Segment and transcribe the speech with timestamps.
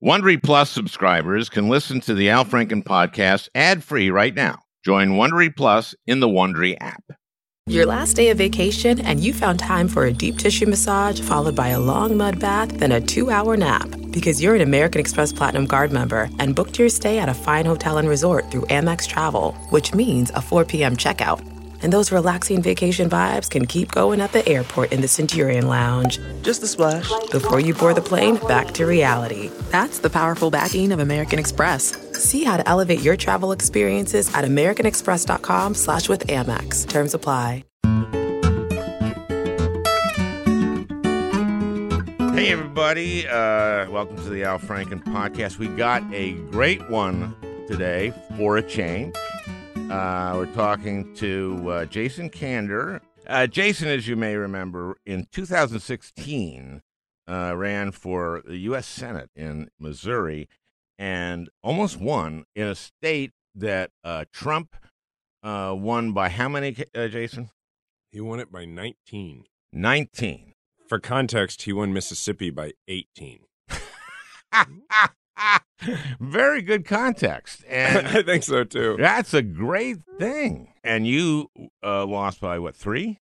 [0.00, 4.62] Wondery Plus subscribers can listen to the Al Franken podcast ad free right now.
[4.84, 7.02] Join Wondery Plus in the Wondery app.
[7.66, 11.56] Your last day of vacation, and you found time for a deep tissue massage followed
[11.56, 13.88] by a long mud bath, then a two hour nap.
[14.12, 17.66] Because you're an American Express Platinum Card member and booked your stay at a fine
[17.66, 20.96] hotel and resort through Amex Travel, which means a 4 p.m.
[20.96, 21.44] checkout.
[21.82, 26.18] And those relaxing vacation vibes can keep going at the airport in the Centurion Lounge.
[26.42, 27.10] Just a splash.
[27.30, 29.50] Before you board the plane, back to reality.
[29.70, 31.96] That's the powerful backing of American Express.
[32.12, 36.88] See how to elevate your travel experiences at americanexpress.com slash with Amex.
[36.88, 37.64] Terms apply.
[42.38, 43.26] Hey, everybody.
[43.26, 45.58] Uh, welcome to the Al Franken podcast.
[45.58, 47.34] We got a great one
[47.66, 49.12] today for a change.
[49.90, 53.00] Uh, we're talking to uh, Jason Kander.
[53.26, 56.82] Uh, Jason, as you may remember, in 2016,
[57.26, 58.86] uh, ran for the U.S.
[58.86, 60.46] Senate in Missouri
[60.98, 64.76] and almost won in a state that uh, Trump
[65.42, 67.48] uh, won by how many, Jason?
[68.12, 69.44] He won it by 19.
[69.72, 70.52] 19.
[70.86, 73.40] For context, he won Mississippi by 18.
[76.20, 77.64] Very good context.
[77.68, 78.96] And I think so too.
[78.98, 80.72] That's a great thing.
[80.82, 81.50] And you
[81.82, 83.18] uh, lost by what, three?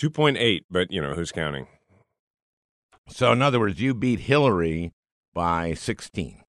[0.00, 1.66] 2.8, but you know, who's counting?
[3.08, 4.92] So, in other words, you beat Hillary
[5.34, 6.42] by 16.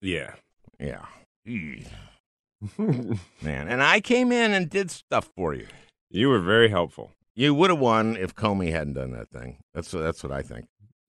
[0.00, 0.34] Yeah.
[0.78, 1.04] Yeah.
[1.46, 3.16] Man.
[3.42, 5.66] And I came in and did stuff for you.
[6.10, 7.12] You were very helpful.
[7.34, 9.58] You would have won if Comey hadn't done that thing.
[9.72, 10.66] That's that's what I think.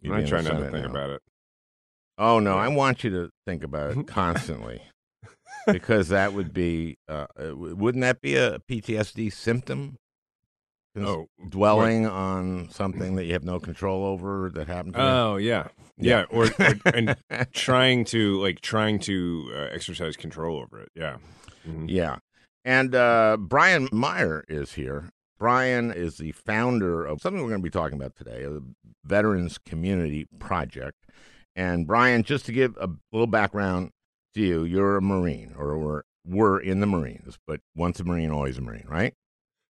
[0.10, 0.92] I try not to think now.
[0.92, 1.22] about it.
[2.18, 4.82] Oh no, I want you to think about it constantly,
[5.68, 9.98] because that would be uh, wouldn't that be a PTSD symptom?
[10.96, 12.12] Oh, dwelling what?
[12.12, 14.94] on something that you have no control over that happened.
[14.94, 15.06] to you?
[15.06, 16.38] Oh yeah, yeah, yeah.
[16.38, 17.18] or, or and
[17.52, 20.90] trying to like trying to uh, exercise control over it.
[20.96, 21.18] Yeah,
[21.68, 21.88] mm-hmm.
[21.90, 22.18] yeah.
[22.64, 25.10] And uh, Brian Meyer is here.
[25.40, 28.64] Brian is the founder of something we're going to be talking about today, the
[29.04, 31.06] Veterans Community Project.
[31.56, 33.92] And Brian, just to give a little background
[34.34, 38.32] to you, you're a Marine, or were, were in the Marines, but once a Marine,
[38.32, 39.14] always a Marine, right?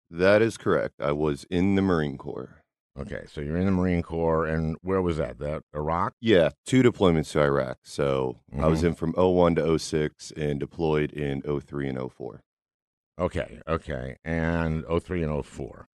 [0.10, 0.96] That is correct.
[1.00, 2.64] I was in the Marine Corps.
[3.00, 5.40] Okay, so you're in the Marine Corps, and where was that?
[5.40, 6.14] That Iraq?
[6.20, 7.78] Yeah, two deployments to Iraq.
[7.84, 8.64] So mm-hmm.
[8.64, 8.88] I was mm-hmm.
[8.88, 12.42] in from 01 to 06 and deployed in 03 and 04.
[13.20, 15.89] Okay, okay, and 03 and 04.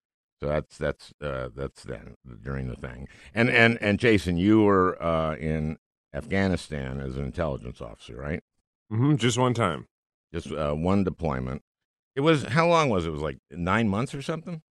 [0.46, 3.08] So that's that's uh, that's then during the thing.
[3.34, 5.78] And and and Jason, you were uh, in
[6.14, 8.44] Afghanistan as an intelligence officer, right?
[8.94, 9.88] Mm-hmm, just one time.
[10.32, 11.64] Just uh, one deployment.
[12.16, 13.08] It was how long was it?
[13.08, 14.62] It was like nine months or something.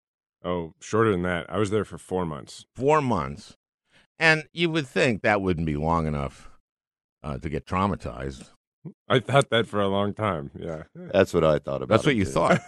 [0.44, 1.46] Oh, shorter than that.
[1.48, 2.66] I was there for four months.
[2.76, 3.56] Four months,
[4.16, 6.50] and you would think that wouldn't be long enough
[7.24, 8.50] uh, to get traumatized.
[9.08, 10.52] I thought that for a long time.
[10.56, 11.88] Yeah, that's what I thought about.
[11.88, 12.30] That's what you too.
[12.30, 12.60] thought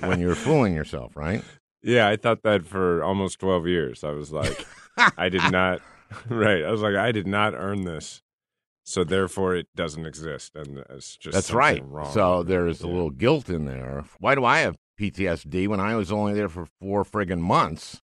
[0.00, 1.44] when you were fooling yourself, right?
[1.82, 4.04] Yeah, I thought that for almost 12 years.
[4.04, 4.66] I was like,
[5.16, 5.80] I did not,
[6.28, 6.64] right.
[6.64, 8.22] I was like, I did not earn this.
[8.84, 10.52] So therefore, it doesn't exist.
[10.54, 11.82] And it's just That's right.
[11.84, 12.10] Wrong.
[12.12, 12.86] So there's yeah.
[12.86, 14.04] a little guilt in there.
[14.18, 18.00] Why do I have PTSD when I was only there for four friggin' months?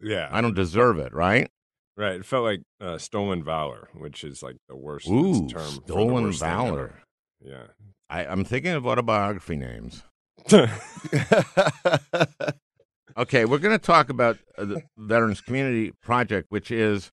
[0.00, 0.28] Yeah.
[0.30, 1.48] I don't deserve it, right?
[1.96, 2.16] Right.
[2.16, 5.80] It felt like uh, stolen valor, which is like the worst Ooh, term.
[5.86, 7.00] Stolen valor.
[7.40, 7.68] Yeah.
[8.10, 10.02] I, I'm thinking of autobiography names.
[13.18, 17.12] Okay, we're going to talk about uh, the Veterans Community Project, which is,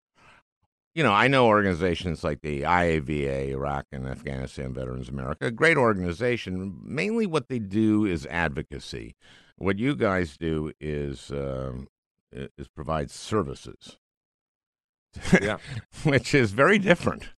[0.94, 5.78] you know, I know organizations like the IAVA, Iraq and Afghanistan Veterans America, a great
[5.78, 6.78] organization.
[6.84, 9.16] Mainly what they do is advocacy.
[9.58, 11.88] What you guys do is um,
[12.34, 13.97] is provide services.
[15.42, 15.58] Yeah.
[16.03, 17.30] which is very different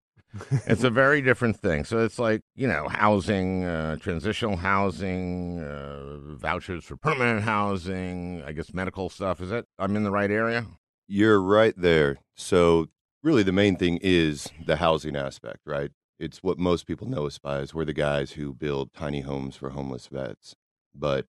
[0.67, 1.85] it's a very different thing.
[1.85, 8.43] So it's like you know, housing, uh, transitional housing, uh, vouchers for permanent housing.
[8.47, 9.41] I guess medical stuff.
[9.41, 10.67] Is that I'm in the right area?
[11.07, 12.19] You're right there.
[12.35, 12.89] So
[13.23, 15.91] really, the main thing is the housing aspect, right?
[16.19, 19.57] It's what most people know us by as we're the guys who build tiny homes
[19.57, 20.55] for homeless vets.
[20.95, 21.27] But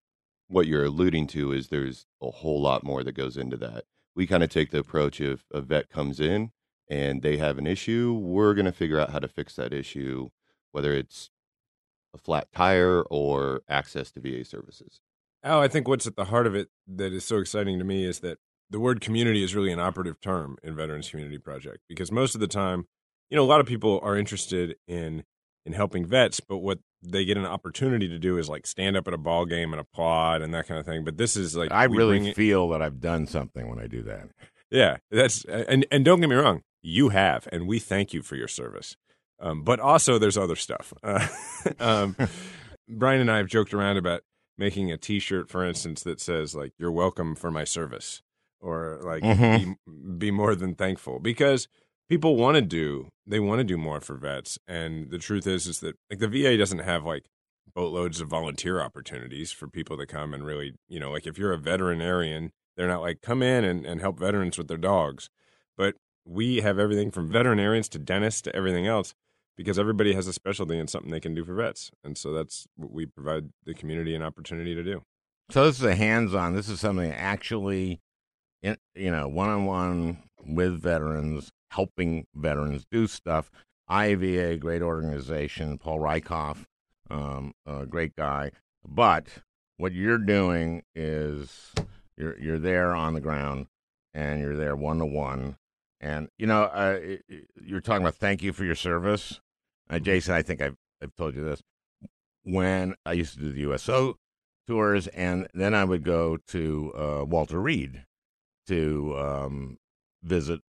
[0.48, 3.86] what you're alluding to is there's a whole lot more that goes into that.
[4.16, 6.52] We kind of take the approach if a vet comes in
[6.94, 10.30] and they have an issue, we're going to figure out how to fix that issue,
[10.72, 11.32] whether it's
[12.14, 15.02] a flat tire or access to VA services.
[15.44, 18.06] Oh, I think what's at the heart of it that is so exciting to me
[18.06, 18.38] is that
[18.70, 22.42] the word community is really an operative term in Veterans Community Project because most of
[22.42, 22.86] the time,
[23.32, 25.24] you know, a lot of people are interested in
[25.66, 29.08] in helping vets, but what they get an opportunity to do is like stand up
[29.08, 31.04] at a ball game and applaud and that kind of thing.
[31.04, 34.30] But this is like I really feel that I've done something when I do that.
[34.74, 38.36] Yeah, that's and and don't get me wrong, you have, and we thank you for
[38.36, 38.98] your service.
[39.40, 40.94] Um, but also, there's other stuff.
[41.04, 41.28] Uh,
[41.80, 42.16] um,
[42.90, 44.22] Brian and I have joked around about
[44.58, 48.22] making a T-shirt, for instance, that says like "You're welcome for my service,"
[48.60, 49.76] or like Mhm.
[49.86, 51.68] be, "Be more than thankful," because
[52.10, 55.68] people want to do they want to do more for vets, and the truth is
[55.68, 57.26] is that like the VA doesn't have like
[57.76, 61.54] boatloads of volunteer opportunities for people to come and really you know like if you're
[61.54, 65.30] a veterinarian, they're not like come in and, and help veterans with their dogs,
[65.78, 69.14] but we have everything from veterinarians to dentists to everything else
[69.58, 71.92] because everybody has a specialty and something they can do for vets.
[72.04, 75.04] And so that's what we provide the community an opportunity to do.
[75.52, 76.56] So this is a hands-on.
[76.56, 78.00] This is something actually,
[78.62, 83.52] in, you know, one-on-one with veterans, helping veterans do stuff.
[83.90, 85.78] IAVA, great organization.
[85.78, 86.66] Paul Rieckhoff,
[87.12, 88.52] um, a great guy.
[88.88, 89.28] But
[89.78, 91.74] what you're doing is
[92.18, 93.68] you're you're there on the ground,
[94.14, 95.58] and you're there one to one.
[96.00, 97.00] And you know, uh,
[97.62, 99.40] you're talking about thank you for your service,
[99.90, 100.34] uh, Jason.
[100.34, 101.62] I think I've I've told you this.
[102.44, 104.18] When I used to do the USO
[104.68, 108.06] tours, and then I would go to uh, Walter Reed
[108.68, 109.78] to um,
[110.22, 110.62] visit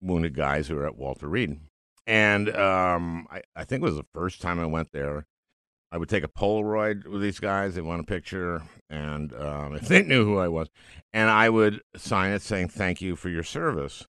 [0.00, 1.60] wounded guys who were at Walter Reed.
[2.06, 5.26] And um, I, I think it was the first time I went there.
[5.96, 7.74] I would take a Polaroid with these guys.
[7.74, 8.60] They want a picture,
[8.90, 10.68] and um, if they knew who I was,
[11.14, 14.06] and I would sign it saying "Thank you for your service."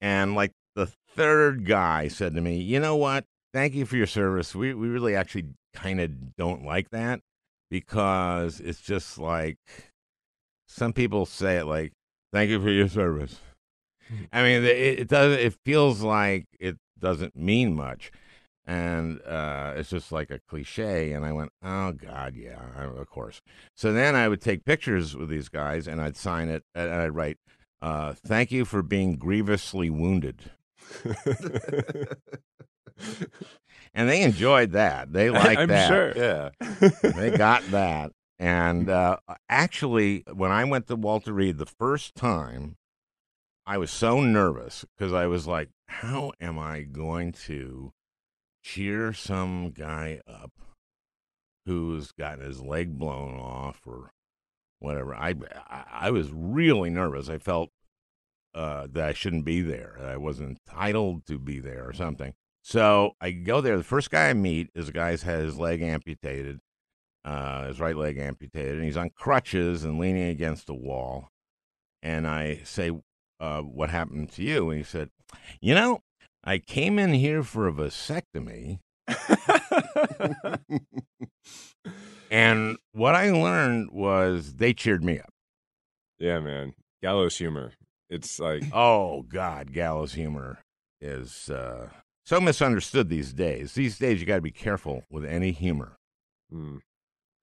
[0.00, 3.26] And like the third guy said to me, "You know what?
[3.52, 4.54] Thank you for your service.
[4.54, 7.20] We we really actually kind of don't like that
[7.70, 9.58] because it's just like
[10.66, 11.92] some people say it like
[12.32, 13.40] thank you for your service
[14.32, 18.10] i mean it, it does it feels like it doesn't mean much
[18.66, 23.08] and uh, it's just like a cliche and i went oh god yeah I- of
[23.08, 23.40] course
[23.74, 27.14] so then i would take pictures with these guys and i'd sign it and i'd
[27.14, 27.38] write
[27.82, 30.50] uh, thank you for being grievously wounded
[33.94, 36.12] and they enjoyed that they liked I'm that sure.
[36.16, 36.50] Yeah.
[37.02, 38.12] they got that.
[38.38, 39.16] And uh,
[39.48, 42.76] actually, when I went to Walter Reed the first time,
[43.66, 47.92] I was so nervous because I was like, how am I going to
[48.66, 50.50] cheer some guy up
[51.66, 54.10] who's gotten his leg blown off or
[54.80, 55.14] whatever?
[55.14, 55.34] I,
[55.68, 57.28] I, was really nervous.
[57.28, 57.70] I felt
[58.54, 62.34] uh, that I shouldn't be there, I wasn't entitled to be there or something.
[62.62, 63.76] So I go there.
[63.76, 66.58] The first guy I meet is a guy who's had his leg amputated,
[67.24, 71.28] uh, his right leg amputated, and he's on crutches and leaning against a wall.
[72.02, 72.90] And I say,
[73.38, 75.10] uh, "What happened to you?" And he said,
[75.60, 76.02] "You know,
[76.46, 78.78] I came in here for a vasectomy,
[82.30, 85.30] and what I learned was they cheered me up.
[86.18, 86.74] yeah, man.
[87.02, 87.72] Gallows humor.
[88.08, 90.58] It's like Oh God, gallows humor
[91.00, 91.88] is uh,
[92.24, 93.74] so misunderstood these days.
[93.74, 95.96] These days, you got to be careful with any humor."
[96.52, 96.80] mm.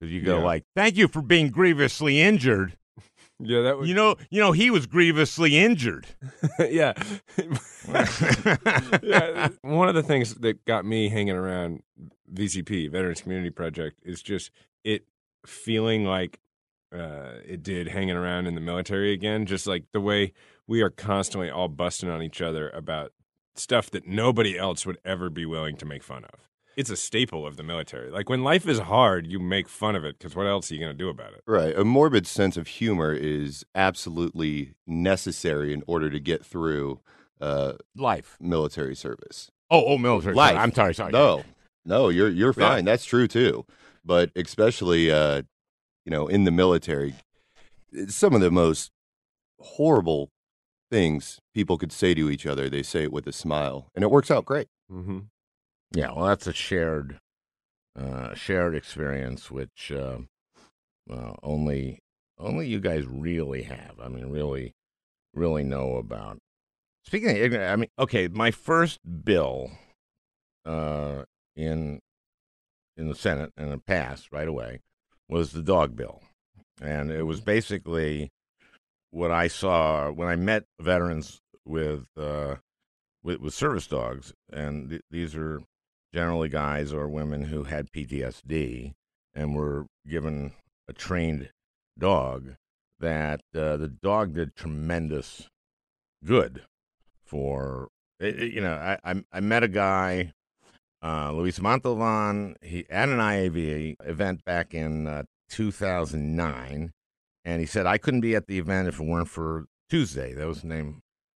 [0.00, 0.44] Because you go Yeah.
[0.44, 2.76] like, "Thank you for being grievously injured."
[3.40, 6.06] Yeah, that would You know, you know, he was grievously injured.
[6.58, 6.92] yeah.
[9.02, 11.82] yeah, one of the things that got me hanging around
[12.32, 14.50] VCP, Veterans Community Project, is just
[14.84, 15.04] it
[15.44, 16.40] feeling like
[16.94, 19.46] uh, it did hanging around in the military again.
[19.46, 20.32] Just like the way
[20.66, 23.12] we are constantly all busting on each other about
[23.56, 26.48] stuff that nobody else would ever be willing to make fun of.
[26.76, 28.10] It's a staple of the military.
[28.10, 30.80] Like when life is hard, you make fun of it because what else are you
[30.80, 31.42] going to do about it?
[31.46, 31.76] Right.
[31.76, 37.00] A morbid sense of humor is absolutely necessary in order to get through
[37.40, 38.36] uh, Life.
[38.40, 39.50] military service.
[39.70, 40.34] Oh, oh, military.
[40.34, 40.50] Life.
[40.52, 40.58] Sorry.
[40.62, 40.94] I'm sorry.
[40.94, 41.12] Sorry.
[41.12, 41.42] No,
[41.84, 42.68] no, you're you're Yeah.
[42.70, 42.84] fine.
[42.84, 43.64] That's true too.
[44.04, 45.42] But especially, uh,
[46.04, 47.14] you know, in the military,
[48.08, 48.90] some of the most
[49.60, 50.30] horrible
[50.90, 52.68] things people could say to each other.
[52.68, 54.68] They say it with a smile, and it works out great.
[54.92, 55.20] Mm-hmm.
[55.94, 56.10] Yeah.
[56.10, 57.18] Well, that's a shared,
[57.98, 60.18] uh, shared experience, which uh,
[61.10, 62.00] uh, only,
[62.38, 63.94] only you guys really have.
[64.02, 64.72] I mean, really,
[65.32, 66.38] really know about.
[67.04, 69.70] Speaking of ignorant, I mean, okay, my first bill,
[70.64, 71.24] uh,
[71.54, 72.00] in,
[72.96, 74.80] in the Senate and it passed right away,
[75.28, 76.22] was the dog bill,
[76.80, 78.30] and it was basically
[79.10, 82.56] what I saw when I met veterans with uh,
[83.22, 85.62] with, with service dogs, and th- these are
[86.14, 88.92] generally guys or women who had PTSD
[89.34, 90.52] and were given
[90.88, 91.50] a trained
[91.98, 92.54] dog.
[93.00, 95.48] That uh, the dog did tremendous
[96.24, 96.62] good
[97.24, 97.88] for
[98.20, 98.74] it, it- you know.
[98.74, 100.32] I, I I met a guy,
[101.02, 102.54] uh, Luis Montalvan.
[102.62, 106.92] He at an IAV event back in uh, 2009,
[107.44, 110.32] and he said I couldn't be at the event if it weren't for Tuesday.
[110.32, 110.94] That was the name of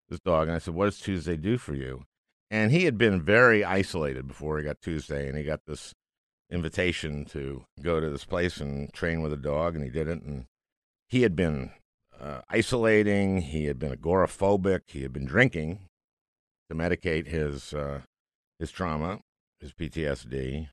[0.09, 0.47] his dog.
[0.47, 2.05] And I said, "What does Tuesday do for you?"
[2.51, 5.93] And he had been very isolated before he got Tuesday, and he got this
[6.51, 10.21] invitation to go to this place and train with a dog, and he did it.
[10.23, 10.45] And
[11.07, 11.71] he had been
[12.19, 15.79] uh, isolating, he had been agoraphobic, he had been drinking
[16.69, 18.01] to medicate his uh,
[18.57, 19.19] his trauma,
[19.59, 20.69] his PTSD,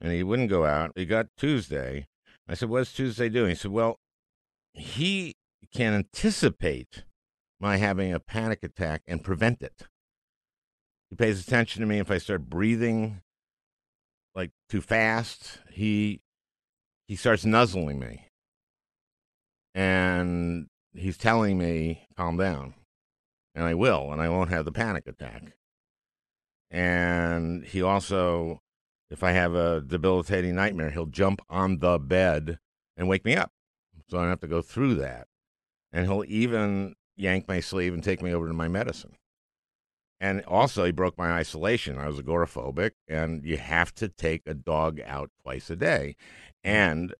[0.00, 0.92] and he wouldn't go out.
[0.94, 2.06] He got Tuesday.
[2.48, 3.98] I said, "What's Tuesday doing?" He said, "Well,
[4.72, 5.34] he
[5.72, 7.04] can anticipate
[7.60, 9.86] my having a panic attack and prevent it."
[11.10, 13.20] He pays attention to me if I start breathing
[14.34, 15.58] like too fast.
[15.70, 16.20] He
[17.08, 18.28] he starts nuzzling me.
[19.74, 22.74] And he's telling me, calm down.
[23.54, 25.54] And I will, and I won't have the panic attack.
[26.70, 28.60] And he also,
[29.10, 32.58] if I have a debilitating nightmare, he'll jump on the bed
[32.96, 33.50] and wake me up.
[34.08, 35.26] So I don't have to go through that.
[35.92, 39.16] And he'll even yank my sleeve and take me over to my medicine.
[40.20, 41.98] And also, he broke my isolation.
[41.98, 46.14] I was agoraphobic, and you have to take a dog out twice a day.
[46.62, 47.14] And,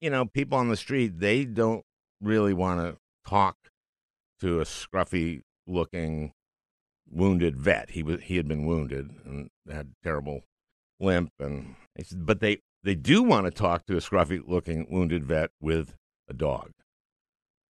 [0.00, 1.84] you know, people on the street, they don't
[2.22, 2.96] really want to
[3.28, 3.56] talk
[4.40, 6.32] to a scruffy looking
[7.10, 7.90] wounded vet.
[7.90, 10.42] He was he had been wounded and had terrible
[10.98, 11.74] limp and
[12.16, 15.94] but they they do want to talk to a scruffy looking wounded vet with
[16.28, 16.72] a dog.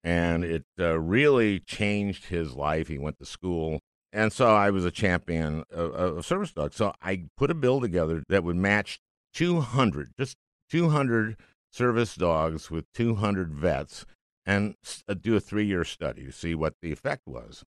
[0.05, 2.89] And it uh, really changed his life.
[2.89, 3.81] He went to school
[4.13, 6.77] and so I was a champion of, of service dogs.
[6.77, 9.01] So I put a bill together that would match
[9.35, 10.37] 200, just
[10.71, 11.37] 200
[11.73, 14.05] service dogs with 200 vets
[14.45, 14.75] and
[15.09, 17.65] uh, do a three year study to see what the effect was.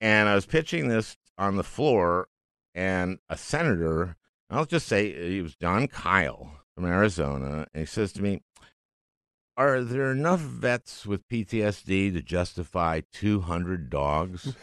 [0.00, 2.28] And I was pitching this on the floor,
[2.74, 4.16] and a senator,
[4.50, 8.42] I'll just say he was Jon Kyl from Arizona, and he says to me,
[9.68, 14.54] are there enough vets with PTSD to justify 200 dogs?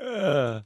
[0.04, 0.60] uh,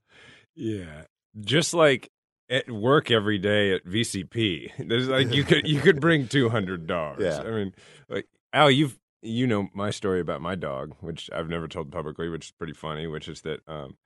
[0.55, 1.03] yeah.
[1.41, 2.11] Just like
[2.49, 7.23] at work every day at VCP, there's like you could you could bring 200 dogs.
[7.23, 7.41] Yeah.
[7.41, 7.75] I mean,
[8.09, 12.29] like Al, you've you know my story about my dog, which I've never told publicly,
[12.29, 13.97] which is pretty funny, which is that um,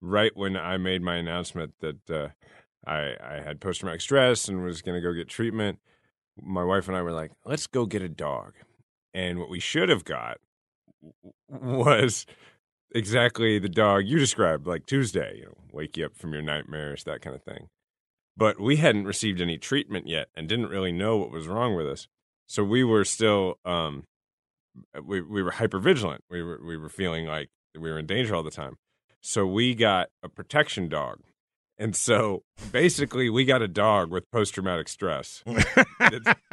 [0.00, 2.28] right when I made my announcement that uh,
[2.86, 5.78] I I had post traumatic stress and was going to go get treatment,
[6.40, 8.54] my wife and I were like, let's go get a dog.
[9.14, 10.38] And what we should have got
[11.48, 12.26] was
[12.94, 17.04] exactly the dog you described, like Tuesday, you know, wake you up from your nightmares,
[17.04, 17.68] that kind of thing.
[18.36, 21.86] But we hadn't received any treatment yet and didn't really know what was wrong with
[21.86, 22.08] us.
[22.46, 24.04] So we were still, um,
[25.04, 26.24] we we were hyper vigilant.
[26.30, 28.76] We were we were feeling like we were in danger all the time.
[29.20, 31.20] So we got a protection dog
[31.78, 35.42] and so basically, we got a dog with post traumatic stress.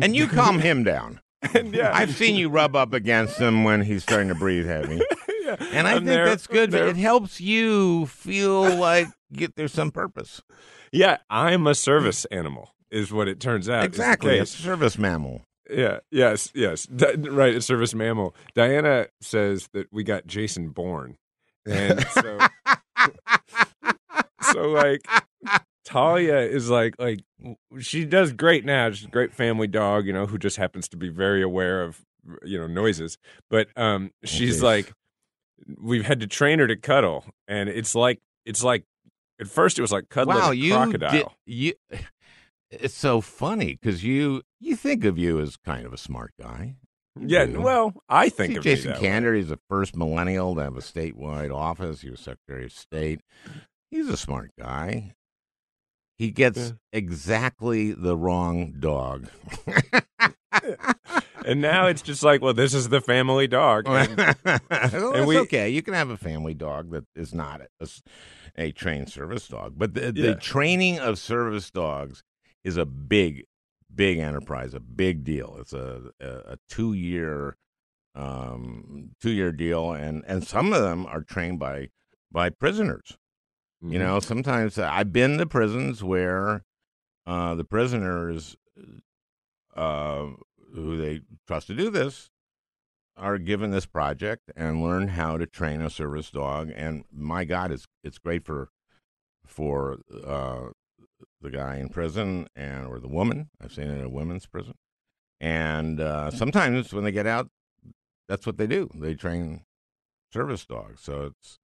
[0.00, 1.20] and you calm him down.
[1.54, 1.92] And yeah.
[1.94, 5.00] I've seen you rub up against him when he's starting to breathe heavy.
[5.42, 5.56] yeah.
[5.72, 6.74] And I I'm think there- that's good.
[6.74, 10.42] It helps you feel like get there's some purpose.
[10.92, 13.84] Yeah, I'm a service animal, is what it turns out.
[13.84, 14.38] Exactly.
[14.38, 15.42] A service mammal.
[15.70, 16.00] Yeah.
[16.10, 16.50] Yes.
[16.54, 16.84] Yes.
[16.84, 17.54] Di- right.
[17.54, 18.34] A service mammal.
[18.54, 21.16] Diana says that we got Jason Bourne,
[21.64, 22.38] and so
[24.52, 25.06] so like
[25.84, 27.20] Talia is like like
[27.80, 28.90] she does great now.
[28.90, 32.00] She's a great family dog, you know, who just happens to be very aware of
[32.44, 33.18] you know noises.
[33.48, 34.62] But um, she's Jeez.
[34.62, 34.92] like,
[35.80, 38.84] we've had to train her to cuddle, and it's like it's like
[39.40, 41.12] at first it was like cuddling wow, a you crocodile.
[41.12, 41.72] did you.
[42.72, 46.76] It's so funny because you you think of you as kind of a smart guy.
[47.20, 47.60] Yeah, do.
[47.60, 48.92] well, I think of Jason.
[48.94, 52.00] Kander, he's the first millennial to have a statewide office.
[52.02, 53.20] He was Secretary of State.
[53.90, 55.14] He's a smart guy.
[56.18, 56.70] He gets Yeah.
[56.92, 59.28] exactly the wrong dog.
[61.46, 63.84] and now it's just like, well, this is the family dog.
[63.88, 65.70] And- well, that's we- okay.
[65.70, 67.62] You can have a family dog that is not
[68.56, 70.26] a trained service dog, but the, Yeah.
[70.28, 72.22] the training of service dogs
[72.64, 73.44] is a big,
[73.94, 75.56] big enterprise, a big deal.
[75.60, 77.56] It's a a, a two year,
[78.14, 81.90] um, two year deal, and and some of them are trained by
[82.30, 83.18] by prisoners.
[83.82, 84.02] You Mhm.
[84.02, 86.64] know, sometimes uh, I've been to prisons where
[87.26, 88.56] uh, the prisoners
[89.76, 90.26] uh,
[90.74, 92.30] who they trust to do this
[93.16, 96.70] are given this project and learn how to train a service dog.
[96.74, 98.70] And my God, it's it's great for
[99.44, 100.68] for uh,
[101.40, 103.50] the guy in prison and or the woman.
[103.62, 104.74] I've seen it in a women's prison.
[105.40, 107.48] And uh, sometimes when they get out,
[108.28, 108.90] that's what they do.
[108.94, 109.62] They train
[110.32, 111.02] service dogs.
[111.02, 111.58] So it's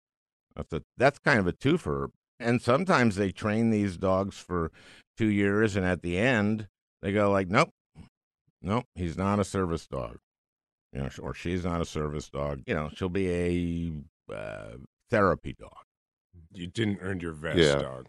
[0.55, 2.09] that's a that's kind of a twofer.
[2.41, 4.71] And sometimes they train these dogs for
[5.17, 6.69] two years, and at the end
[7.03, 7.71] they go like, nope,
[8.63, 10.19] nope, he's not a service dog.
[10.93, 12.63] You know, or she's not a service dog.
[12.67, 14.77] You know, she'll be a uh,
[15.11, 15.73] therapy dog.
[16.53, 17.83] You didn't earn your vest, Yeah.
[17.83, 18.07] dog.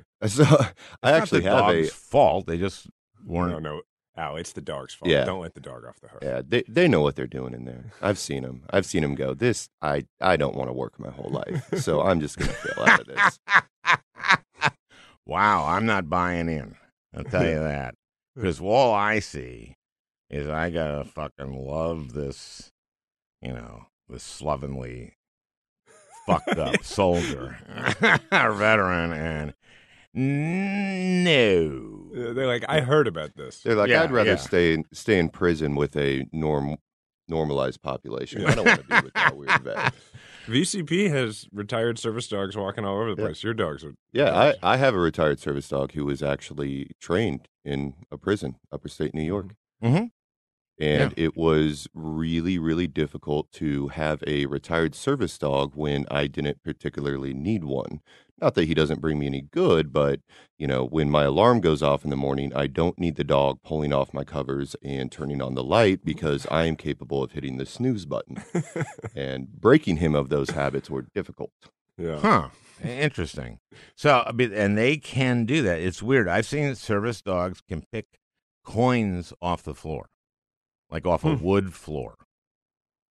[0.28, 0.68] So I It's
[1.02, 2.46] not actually the have a fault.
[2.46, 2.86] They just
[3.24, 3.52] weren't.
[3.52, 3.82] No, no,
[4.16, 5.10] Al, it's the dog's fault.
[5.10, 5.24] Yeah.
[5.24, 6.20] Don't let the dog off the hook.
[6.22, 6.42] yeah.
[6.46, 7.92] They they know what they're doing in there.
[8.00, 8.62] I've seen them.
[8.70, 9.34] I've seen them go.
[9.34, 12.84] This I I don't want to work my whole life, so I'm just gonna fail
[12.84, 13.38] out of this.
[15.26, 16.76] wow, I'm not buying in.
[17.16, 17.94] I'll tell you that.
[18.34, 19.76] Because all I see
[20.30, 22.70] is I gotta fucking love this,
[23.42, 25.18] you know, this slovenly,
[26.26, 27.58] fucked up soldier
[28.30, 29.52] veteran, and
[30.14, 32.08] no.
[32.34, 33.60] They're like, I heard about this.
[33.60, 34.36] They're like, Yeah, I'd rather yeah.
[34.36, 36.76] stay in, stay in prison with a norm
[37.28, 38.44] normalized population.
[38.44, 39.94] I don't want to be with that weird vet.
[40.46, 43.28] VCP has retired service dogs walking all over the Yeah.
[43.28, 43.44] place.
[43.44, 43.94] Your dogs are.
[44.12, 48.56] Yeah, I, I have a retired service dog who was actually trained in a prison,
[48.72, 49.54] upper state New York.
[49.82, 50.10] Mhm.
[50.80, 56.62] And it was really, really difficult to have a retired service dog when I didn't
[56.64, 58.00] particularly need one.
[58.42, 60.18] Not that he doesn't bring me any good, but
[60.58, 63.60] you know, when my alarm goes off in the morning, I don't need the dog
[63.62, 67.56] pulling off my covers and turning on the light because I am capable of hitting
[67.56, 68.42] the snooze button.
[69.16, 71.52] and breaking him of those habits were difficult.
[71.96, 72.18] Yeah.
[72.18, 72.48] Huh.
[72.82, 73.60] Interesting.
[73.96, 75.78] So, and they can do that.
[75.78, 76.26] It's weird.
[76.26, 78.06] I've seen that service dogs can pick
[78.64, 80.08] coins off the floor,
[80.90, 81.44] like off a Hmm.
[81.44, 82.16] wood floor.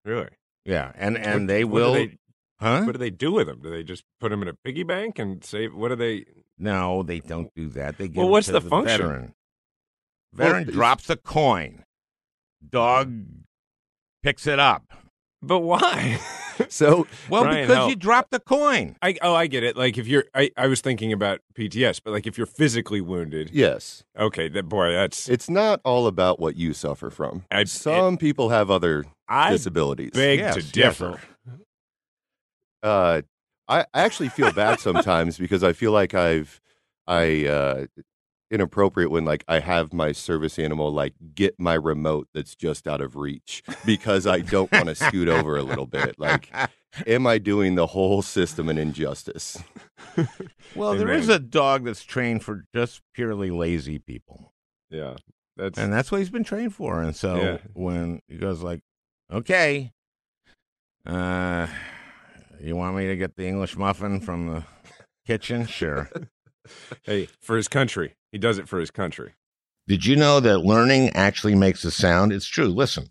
[0.04, 0.28] Really?
[0.66, 1.92] Yeah, and and What- they what do will.
[1.94, 2.18] they-
[2.62, 2.82] huh?
[2.84, 3.60] What do they do with them?
[3.62, 5.74] Do they just put them in a piggy bank and save?
[5.74, 6.24] What do they?
[6.58, 7.98] No, they don't do that.
[7.98, 8.98] They give Well, it what's to the function?
[8.98, 9.34] Veteran.
[10.32, 11.84] Veteran it's- drops a coin.
[12.66, 13.12] Dog
[14.22, 14.92] picks it up.
[15.42, 16.18] But why?
[16.68, 18.94] So Well, Brian, because you dropped the coin.
[19.02, 19.74] I oh I get it.
[19.76, 23.50] Like if you're, I, I was thinking about PTS, but like if you're physically wounded,
[23.52, 27.44] yes, okay, that boy, that's It's not all about what you suffer from.
[27.50, 30.10] I- Some people have other I disabilities.
[30.12, 31.00] beg Yes, to yes.
[32.82, 32.92] Differ.
[32.92, 33.22] Uh,
[33.68, 36.60] I, I actually feel bad sometimes because I feel like I've
[37.06, 37.86] I uh,
[38.50, 43.00] inappropriate when like I have my service animal like get my remote that's just out
[43.00, 46.18] of reach because I don't want to scoot over a little bit.
[46.18, 46.50] Like,
[47.06, 49.62] am I doing the whole system an injustice?
[50.74, 54.52] well, there is a dog that's trained for just purely lazy people.
[54.90, 55.16] Yeah,
[55.56, 57.00] that's and that's what he's been trained for.
[57.00, 57.58] And so Yeah.
[57.72, 58.82] when he goes like,
[59.32, 59.92] "Okay,
[61.06, 61.66] uh,
[62.64, 64.64] you want me to get the English muffin from the
[65.26, 65.66] kitchen?
[65.66, 66.10] Sure."
[67.02, 68.14] hey for his country.
[68.30, 69.34] He does it for his country.
[69.88, 72.32] Did you know that learning actually makes a sound?
[72.32, 72.68] It's true.
[72.68, 73.10] Listen.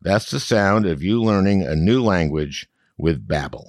[0.00, 3.66] That's the sound of you learning a new language with Babbel.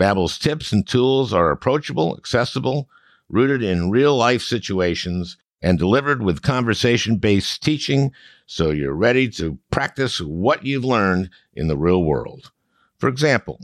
[0.00, 2.88] Babbel's tips and tools are approachable, accessible,
[3.28, 8.12] rooted in real-life situations, and delivered with conversation-based teaching
[8.46, 12.52] so you're ready to practice what you've learned in the real world.
[12.98, 13.60] For example,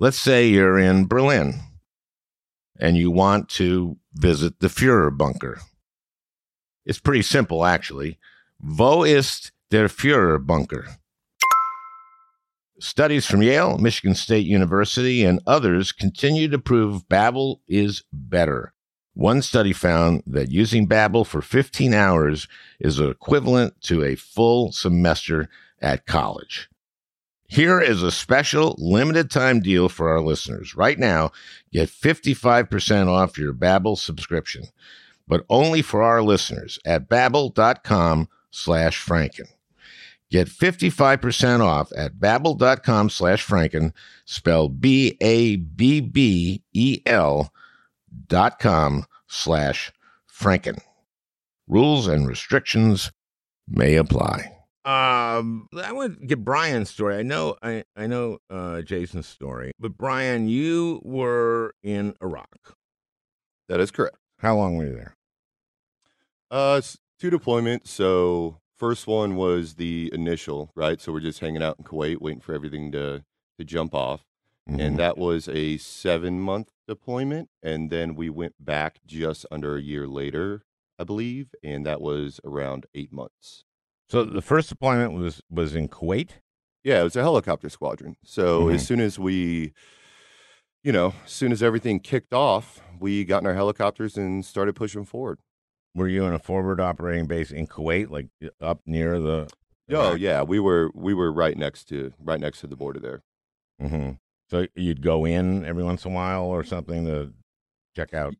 [0.00, 1.60] let's say you're in Berlin
[2.80, 5.60] and you want to visit the Fuhrer bunker.
[6.86, 8.18] It's pretty simple, actually.
[8.58, 10.86] Wo ist der Führer bunker?
[12.80, 18.72] Studies from Yale, Michigan State University, and others continue to prove Babbel is better.
[19.12, 25.50] One study found that using Babbel for 15 hours is equivalent to a full semester
[25.82, 26.69] at college.
[27.50, 30.76] Here is a special limited time deal for our listeners.
[30.76, 31.32] Right now,
[31.72, 34.66] get 55% off your Babbel subscription,
[35.26, 39.48] but only for our listeners at babbel.com slash franken.
[40.30, 45.12] Get 55% off at babbel.com slash franken, spelled B-A-B-B-E-L
[48.28, 49.92] dot com slash
[50.32, 50.78] franken.
[51.66, 53.10] Rules and restrictions
[53.66, 54.59] may apply.
[54.84, 57.16] Um, I want to get Brian's story.
[57.16, 62.76] I know, I, I know uh, Jason's story, but Brian, you were in Iraq.
[63.68, 64.16] That is correct.
[64.38, 65.16] How long were you there?
[66.50, 66.80] Uh,
[67.18, 67.88] two deployments.
[67.88, 71.00] So first one was the initial, right?
[71.00, 73.22] So we're just hanging out in Kuwait, waiting for everything to
[73.58, 74.24] to jump off,
[74.66, 74.80] Mhm.
[74.80, 77.50] and that was a seven month deployment.
[77.62, 80.62] And then we went back just under a year later,
[80.98, 83.64] I believe, and that was around eight months.
[84.10, 86.30] So the first deployment was was in Kuwait.
[86.84, 88.16] Yeah, it was a helicopter squadron.
[88.24, 88.74] So Mhm.
[88.74, 89.72] as soon as we,
[90.82, 94.74] you know, as soon as everything kicked off, we got in our helicopters and started
[94.74, 95.38] pushing forward.
[95.94, 98.28] Were you in a forward operating base in Kuwait, like
[98.60, 99.48] up near the?
[99.92, 103.22] Oh yeah, we were we were right next to right next to the border there.
[103.80, 104.12] hmm
[104.48, 107.32] So you'd go in every once in a while or something to
[107.96, 108.34] check out.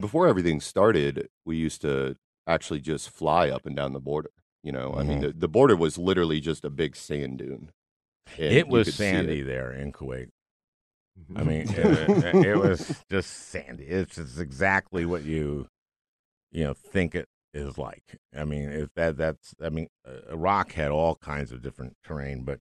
[0.00, 4.30] Before everything started, we used to actually just fly up and down the border.
[4.62, 7.70] You know, I mean, the, the border was literally just a big sand dune.
[8.38, 8.94] It was see it.
[9.12, 10.28] sandy there in Kuwait.
[11.36, 12.36] I mean, Mm-hmm.
[12.38, 13.84] it, it was just sandy.
[13.84, 15.66] It's just exactly what you,
[16.52, 18.16] you know, think it is like.
[18.36, 19.54] I mean, if that that's.
[19.62, 19.88] I mean,
[20.30, 22.60] Iraq had all kinds of different terrain, but,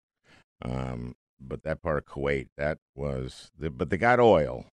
[0.64, 3.52] um, but that part of Kuwait, that was.
[3.58, 4.66] The, but they got oil.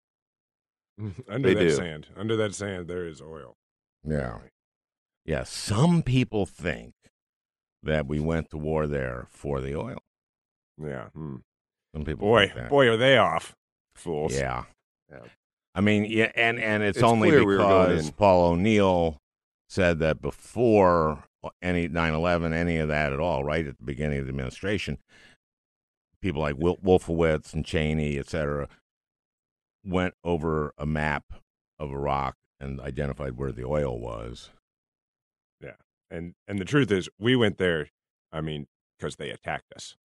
[1.29, 1.71] under They that do.
[1.75, 3.53] sand, under that sand, there is oil.
[4.03, 4.37] Yeah,
[5.25, 5.43] yeah.
[5.43, 6.93] Some people think
[7.87, 9.97] that we went to war there for the oil.
[10.81, 11.07] Yeah.
[11.15, 11.37] hmm.
[11.95, 13.55] Some people, Boy, boy, are they off,
[13.95, 14.35] fools.
[14.35, 14.65] Yeah.
[15.11, 15.19] Yeah.
[15.73, 18.11] I mean, yeah, and and it's, It's only clear we because.
[18.11, 19.17] Paul O'Neill
[19.69, 21.23] said that before
[21.61, 24.97] any 9/11, any of that at all, right at the beginning of the administration,
[26.21, 28.67] people like Wil- Wolfowitz and Cheney, et cetera,
[29.85, 31.23] went over a map
[31.79, 34.49] of Iraq and identified where the oil was.
[36.09, 37.89] And and the truth is, we went there.
[38.31, 38.67] I mean,
[38.97, 39.95] because they attacked us.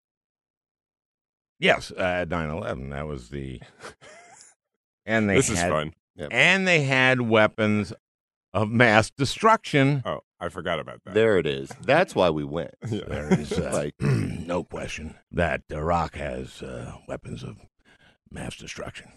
[1.59, 3.61] Yes, uh, 9/11, that was the
[5.07, 5.95] and they this is had fun.
[6.31, 7.93] and they had weapons
[8.53, 10.03] of mass destruction.
[10.05, 11.15] Oh, I forgot about that.
[11.15, 11.71] There it is.
[11.85, 12.75] That's why we went.
[12.91, 13.05] Yeah.
[13.07, 17.59] There is uh, Like- no question that Iraq has uh, weapons of
[18.31, 19.13] mass destruction.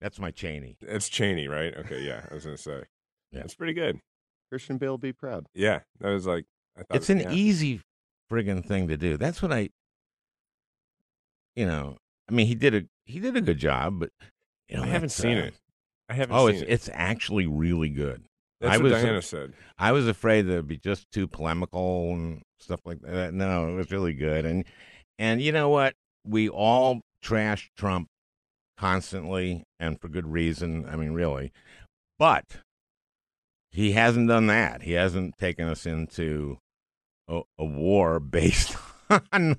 [0.00, 0.76] That's my Cheney.
[0.80, 1.76] That's Cheney, right?
[1.76, 2.26] Okay, yeah.
[2.30, 2.84] I was gonna say.
[3.32, 3.40] Yeah.
[3.40, 3.98] It's pretty good.
[4.50, 5.46] Christian Bale be proud.
[5.54, 6.44] Yeah, that was like.
[6.76, 7.32] I thought It's an yeah.
[7.32, 7.80] easy
[8.30, 9.16] friggin' thing to do.
[9.16, 9.70] That's what I,
[11.56, 11.96] you know.
[12.28, 14.10] I mean, he did a he did a good job, but
[14.68, 15.54] you know, I haven't seen uh, it.
[16.08, 16.68] I haven't Oh, seen it's it.
[16.70, 18.24] it's actually really good.
[18.60, 19.52] That's I what was- Diana said.
[19.78, 23.32] I was afraid that it'd be just too polemical and stuff like that.
[23.34, 24.44] No, it was really good.
[24.44, 24.64] And
[25.18, 25.94] and you know what?
[26.24, 28.08] We all trash Trump
[28.76, 30.86] constantly and for good reason.
[30.88, 31.52] I mean, really.
[32.18, 32.44] But
[33.70, 34.82] he hasn't done that.
[34.82, 36.58] He hasn't taken us into
[37.28, 38.76] a, a war based
[39.32, 39.56] on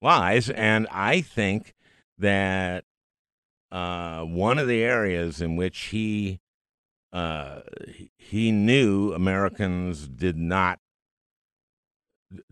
[0.00, 0.50] lies.
[0.50, 1.74] And I think
[2.18, 2.84] that
[3.70, 6.40] uh, one of the areas in which he
[7.12, 7.60] uh,
[8.18, 10.80] he- knew Americans did not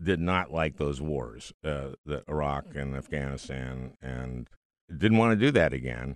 [0.01, 4.49] did not like those wars, uh, the Iraq and Afghanistan, and
[4.89, 6.15] didn't want to do that again.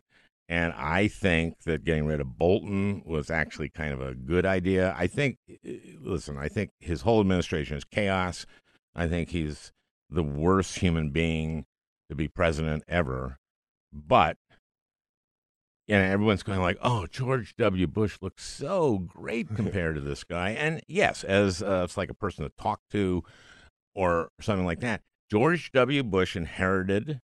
[0.49, 4.95] And I think that getting rid of Bolton was actually kind of a good idea.
[4.97, 5.37] I think,
[5.99, 8.45] listen, I think his whole administration is chaos.
[8.95, 9.73] I think he's
[10.09, 11.65] the worst human being
[12.09, 13.39] to be president ever.
[13.91, 14.37] But
[15.89, 17.87] and everyone's going like, "Oh, George W.
[17.87, 22.15] Bush looks so great compared to this guy." And yes, as uh, it's like a
[22.15, 23.23] person to talk to,
[23.95, 25.01] or something like that.
[25.29, 26.03] George W.
[26.03, 27.19] Bush inherited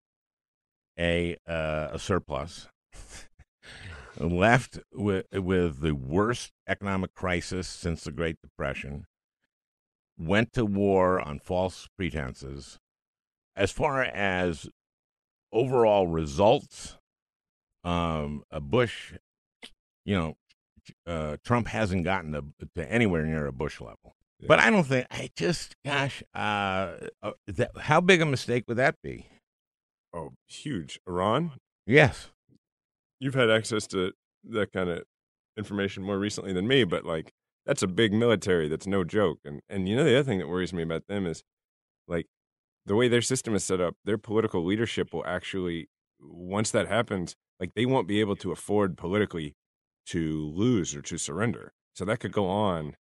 [0.98, 2.68] a uh, a surplus,
[4.18, 9.06] left with with the worst economic crisis since the Great Depression,
[10.18, 12.80] went to war on false pretenses.
[13.56, 14.70] As far as
[15.52, 16.98] overall results,
[17.84, 19.14] um, a Bush,
[20.06, 20.38] you know,
[21.06, 22.44] uh, Trump hasn't gotten to,
[22.76, 24.16] to anywhere near a Bush level.
[24.48, 28.78] But I don't think I just, gosh, uh, uh, that, how big a mistake would
[28.78, 29.28] that be?
[30.14, 31.00] Oh, huge.
[31.08, 31.52] Iran.
[31.86, 32.30] Yes.
[33.22, 34.14] You've had access to
[34.46, 35.04] that kind of
[35.56, 37.34] information more recently than me, but like
[37.68, 38.68] that's a big military.
[38.68, 39.38] That's no joke.
[39.46, 41.44] And and you know the other thing that worries me about them is
[42.08, 42.26] like
[42.88, 43.96] the way their system is set up.
[44.06, 48.98] Their political leadership will actually once that happens, like they won't be able to afford
[48.98, 49.56] politically
[50.08, 51.74] to lose or to surrender.
[51.94, 52.96] So that could go on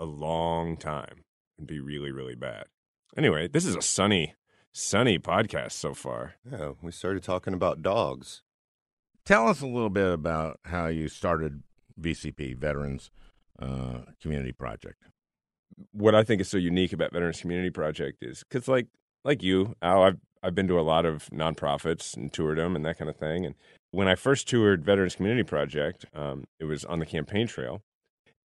[0.00, 1.22] a long time
[1.56, 2.64] and be really really bad.
[3.16, 4.34] Anyway, this is a sunny
[4.72, 6.34] sunny podcast so far.
[6.50, 8.42] Yeah, we started talking about dogs.
[9.24, 11.62] Tell us a little bit about how you started
[12.00, 13.10] VCP, Veterans
[13.60, 15.02] uh, Community Project.
[15.92, 18.86] what I think is so unique about Veterans Community Project is because, like,
[19.24, 22.84] like you, Al, I've I've been to a lot of nonprofits and toured them and
[22.86, 23.44] that kind of thing.
[23.44, 23.54] And
[23.90, 27.82] when I first toured Veterans Community Project, um, it was on the campaign trail,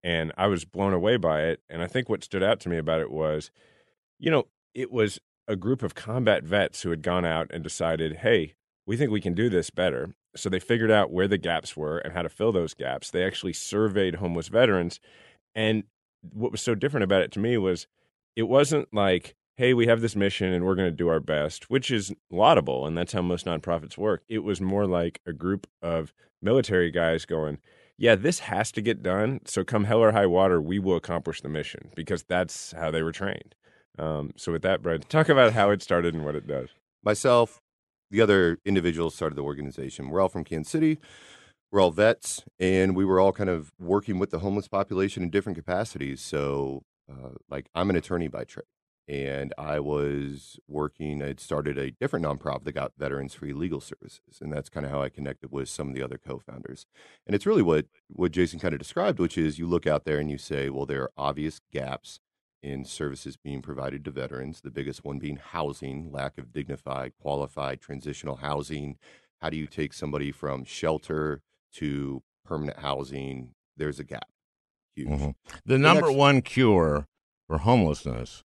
[0.03, 1.61] and I was blown away by it.
[1.69, 3.49] And I think what stood out to me about it was,
[4.19, 8.17] you know, it was a group of combat vets who had gone out and decided,
[8.17, 10.15] hey, we think we can do this better.
[10.35, 13.11] So they figured out where the gaps were and how to fill those gaps.
[13.11, 14.99] They actually surveyed homeless veterans.
[15.53, 15.83] And
[16.33, 17.87] what was so different about it to me was
[18.35, 21.69] it wasn't like, hey, we have this mission and we're going to do our best,
[21.69, 22.85] which is laudable.
[22.85, 24.23] And that's how most nonprofits work.
[24.27, 27.59] It was more like a group of military guys going,
[27.97, 29.39] yeah, this has to get done.
[29.45, 33.01] So come hell or high water, we will accomplish the mission because that's how they
[33.01, 33.55] were trained.
[33.97, 36.69] Um, so with that, Brad, talk about how it started and what it does.
[37.03, 37.61] Myself,
[38.11, 40.09] the other individuals started the organization.
[40.09, 40.99] We're all from Kansas City.
[41.71, 45.29] We're all vets, and we were all kind of working with the homeless population in
[45.29, 46.21] different capacities.
[46.21, 48.65] So, uh, like, I'm an attorney by trade.
[49.07, 51.21] and I was working.
[51.21, 54.91] I'd started a different nonprofit that got veterans free legal services, and that's kind of
[54.91, 56.85] how I connected with some of the other co-founders.
[57.27, 60.17] And it's really what what Jason kind of described, which is you look out there
[60.19, 62.19] and you say, well, there are obvious gaps
[62.65, 64.61] in services being provided to veterans.
[64.61, 68.97] The biggest one being housing, lack of dignified, qualified transitional housing.
[69.41, 71.41] How do you take somebody from shelter
[71.75, 73.51] to permanent housing?
[73.77, 74.29] There's a gap.
[74.95, 75.09] Huge.
[75.09, 75.29] Mm-hmm.
[75.65, 77.05] The number next, one cure
[77.47, 78.43] for homelessness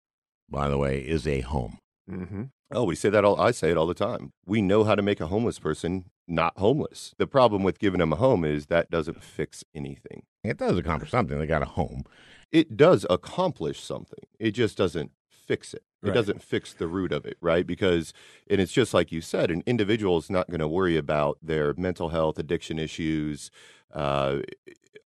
[0.50, 1.78] by the way, is a home.
[2.10, 2.44] Mm-hmm.
[2.72, 3.40] Oh, we say that all.
[3.40, 4.32] I say it all the time.
[4.44, 7.14] We know how to make a homeless person not homeless.
[7.18, 10.22] The problem with giving them a home is that doesn't fix anything.
[10.42, 11.38] It does accomplish something.
[11.38, 12.04] They got a home.
[12.52, 14.24] It does accomplish something.
[14.38, 15.82] It just doesn't fix it.
[16.02, 16.14] It right.
[16.14, 17.66] doesn't fix the root of it, right?
[17.66, 18.14] Because,
[18.48, 21.74] and it's just like you said, an individual is not going to worry about their
[21.76, 23.50] mental health, addiction issues,
[23.92, 24.38] uh,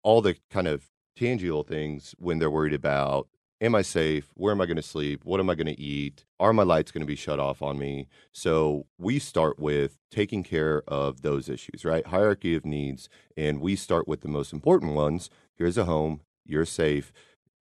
[0.02, 3.28] all the kind of tangible things when they're worried about
[3.60, 4.30] am I safe?
[4.34, 5.24] Where am I going to sleep?
[5.24, 6.24] What am I going to eat?
[6.38, 8.08] Are my lights going to be shut off on me?
[8.32, 12.06] So we start with taking care of those issues, right?
[12.06, 13.08] Hierarchy of needs.
[13.36, 15.30] And we start with the most important ones.
[15.56, 16.20] Here's a home.
[16.44, 17.12] You're safe.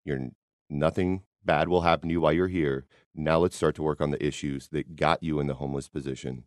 [0.04, 0.30] You're
[0.70, 2.86] nothing bad will happen to you while you're here.
[3.16, 6.46] Now let's start to work on the issues that got you in the homeless position.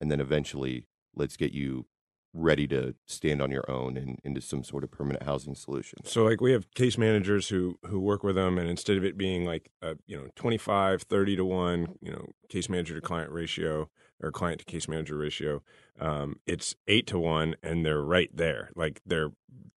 [0.00, 1.86] And then eventually let's get you
[2.34, 6.00] ready to stand on your own and into some sort of permanent housing solution.
[6.04, 9.16] So like we have case managers who who work with them and instead of it
[9.16, 13.30] being like a, you know 25 30 to 1, you know, case manager to client
[13.30, 13.88] ratio
[14.20, 15.62] or client to case manager ratio,
[16.00, 18.70] um, it's 8 to 1 and they're right there.
[18.74, 19.30] Like they're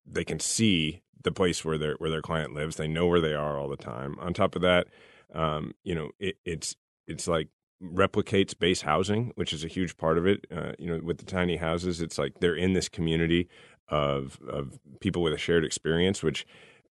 [0.06, 2.76] they can see the place where their where their client lives.
[2.76, 4.16] They know where they are all the time.
[4.20, 4.86] On top of that,
[5.34, 7.48] um, you know, it, it's it's like
[7.82, 10.46] replicates base housing, which is a huge part of it.
[10.54, 13.48] Uh, you know, with the tiny houses, it's like they're in this community
[13.88, 16.46] of of people with a shared experience, which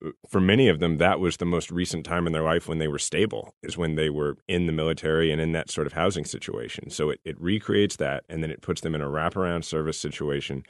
[0.06, 2.78] uh, for many of them that was the most recent time in their life when
[2.78, 5.94] they were stable is when they were in the military and in that sort of
[5.94, 9.64] housing situation so it, it recreates that and then it puts them in a wraparound
[9.64, 10.64] service situation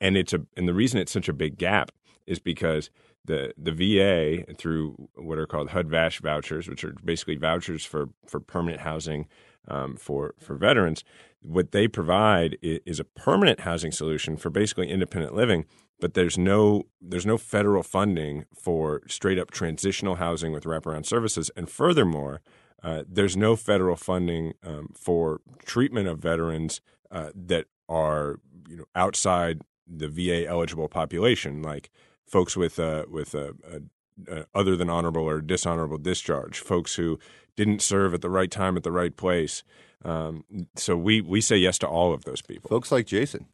[0.00, 1.90] and it's a and the reason it's such a big gap
[2.26, 2.90] is because
[3.24, 8.08] the the VA through what are called HUD VASH vouchers, which are basically vouchers for
[8.26, 9.26] for permanent housing
[9.68, 11.04] um, for for veterans.
[11.42, 15.64] What they provide is a permanent housing solution for basically independent living,
[16.00, 21.50] but there's no there's no federal funding for straight up transitional housing with wraparound services,
[21.56, 22.42] and furthermore,
[22.82, 28.84] uh, there's no federal funding um, for treatment of veterans uh, that are you know
[28.94, 31.90] outside the VA eligible population, like
[32.26, 33.80] folks with uh, with a, a,
[34.28, 37.18] a other than honorable or dishonorable discharge, folks who
[37.56, 39.62] didn't serve at the right time at the right place.
[40.04, 40.44] Um,
[40.76, 42.68] so we we say yes to all of those people.
[42.68, 43.46] Folks like Jason.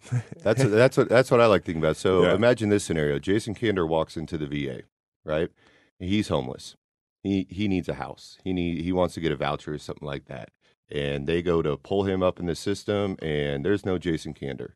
[0.42, 1.96] That's that's what that's what I like thinking about.
[1.96, 2.34] So yeah.
[2.34, 4.82] imagine this scenario: Jason Kander walks into the VA,
[5.24, 5.50] right?
[5.98, 6.76] He's homeless.
[7.22, 8.38] He he needs a house.
[8.44, 10.50] He need he wants to get a voucher or something like that.
[10.88, 14.74] And they go to pull him up in the system, and there's no Jason Kander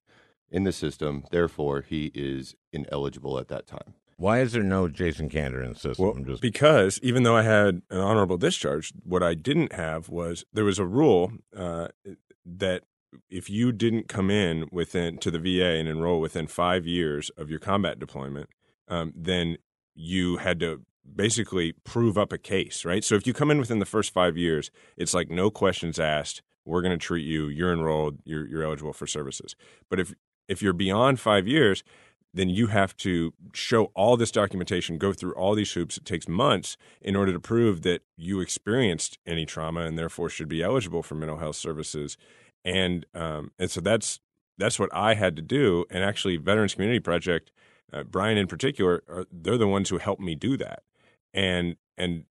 [0.50, 1.24] in the system.
[1.30, 3.94] Therefore, he is ineligible at that time.
[4.20, 6.04] Why is there no Jason Kander in the system?
[6.04, 6.42] Well, just...
[6.42, 10.78] because even though I had an honorable discharge, what I didn't have was there was
[10.78, 11.88] a rule uh,
[12.44, 12.82] that
[13.30, 17.48] if you didn't come in within to the VA and enroll within five years of
[17.48, 18.50] your combat deployment,
[18.88, 19.56] um, then
[19.94, 20.82] you had to
[21.16, 23.02] basically prove up a case, right?
[23.02, 26.42] So if you come in within the first five years, it's like no questions asked.
[26.66, 27.48] We're going to treat you.
[27.48, 28.18] You're enrolled.
[28.24, 29.56] You're, you're eligible for services.
[29.88, 30.12] But if
[30.46, 31.84] if you're beyond five years,
[32.32, 35.96] then you have to show all this documentation, go through all these hoops.
[35.96, 40.48] It takes months in order to prove that you experienced any trauma and therefore should
[40.48, 42.16] be eligible for mental health services.
[42.64, 44.20] And um, and so that's
[44.58, 45.86] that's what I had to do.
[45.90, 47.50] And actually, Veterans Community Project,
[47.92, 50.82] uh, Brian in particular, are, they're the ones who helped me do that.
[51.34, 52.24] And and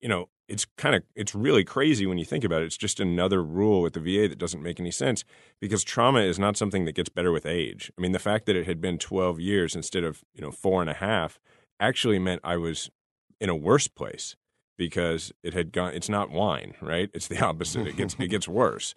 [0.00, 2.66] you know, it's kind of it's really crazy when you think about it.
[2.66, 5.24] It's just another rule with the VA that doesn't make any sense
[5.60, 7.90] because trauma is not something that gets better with age.
[7.96, 10.82] I mean, the fact that it had been 12 years instead of you know four
[10.82, 11.40] and a half
[11.80, 12.90] actually meant I was
[13.40, 14.36] in a worse place
[14.76, 15.94] because it had gone.
[15.94, 17.08] It's not wine, right?
[17.14, 17.86] It's the opposite.
[17.86, 18.94] It gets it gets worse,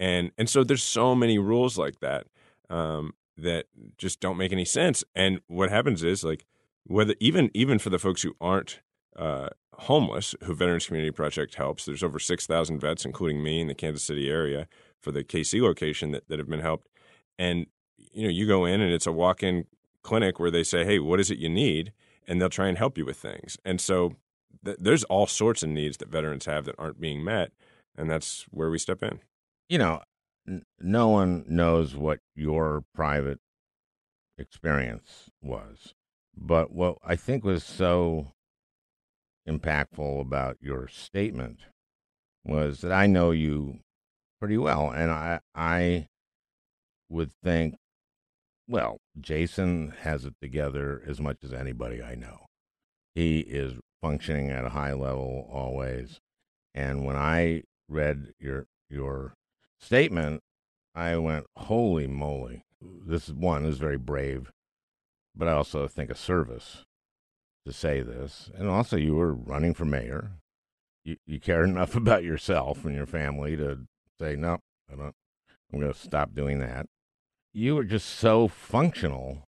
[0.00, 2.26] and and so there's so many rules like that
[2.68, 3.66] um, that
[3.96, 5.04] just don't make any sense.
[5.14, 6.46] And what happens is like
[6.82, 8.80] whether even even for the folks who aren't
[9.16, 11.84] uh, homeless who Veterans Community Project helps.
[11.84, 14.68] There's over 6,000 vets, including me, in the Kansas City area
[15.00, 16.88] for the KC location that, that have been helped.
[17.38, 17.66] And,
[18.12, 19.66] you know, you go in and it's a walk in
[20.02, 21.92] clinic where they say, hey, what is it you need?
[22.26, 23.58] And they'll try and help you with things.
[23.64, 24.14] And so
[24.64, 27.52] th- there's all sorts of needs that veterans have that aren't being met.
[27.96, 29.20] And that's where we step in.
[29.68, 30.02] You know,
[30.46, 33.40] n- no one knows what your private
[34.38, 35.94] experience was.
[36.36, 38.32] But what I think was so
[39.48, 41.60] impactful about your statement
[42.44, 43.80] was that I know you
[44.40, 46.06] pretty well, and I I
[47.08, 47.76] would think,
[48.68, 52.46] well, Jason has it together as much as anybody I know.
[53.14, 56.20] He is functioning at a high level always,
[56.74, 59.34] and when I read your your
[59.80, 60.42] statement,
[60.94, 64.50] I went, "Holy moly!" This one is very brave,
[65.34, 66.85] but I also think a service
[67.66, 70.30] to say this, and also you were running for mayor.
[71.04, 73.80] You you cared enough about yourself and your family to
[74.18, 74.58] say, "No,
[74.90, 75.14] I don't.
[75.72, 76.86] I'm going to stop doing that."
[77.52, 79.46] You were just so functional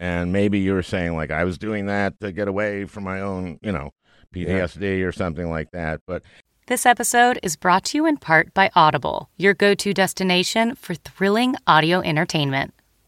[0.00, 3.20] and maybe you were saying like I was doing that to get away from my
[3.20, 3.90] own, you know,
[4.34, 5.04] PTSD yeah.
[5.04, 6.00] or something like that.
[6.06, 6.22] But
[6.66, 11.54] this episode is brought to you in part by Audible, your go-to destination for thrilling
[11.66, 12.72] audio entertainment.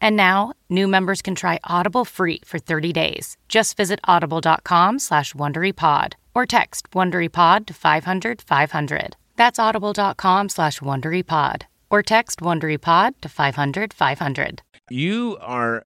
[0.00, 3.36] And now, new members can try Audible free for 30 days.
[3.48, 9.16] Just visit audible.com slash WonderyPod or text WonderyPod to 500 500.
[9.36, 14.62] That's audible.com slash WonderyPod or text WonderyPod to 500 500.
[14.90, 15.84] You are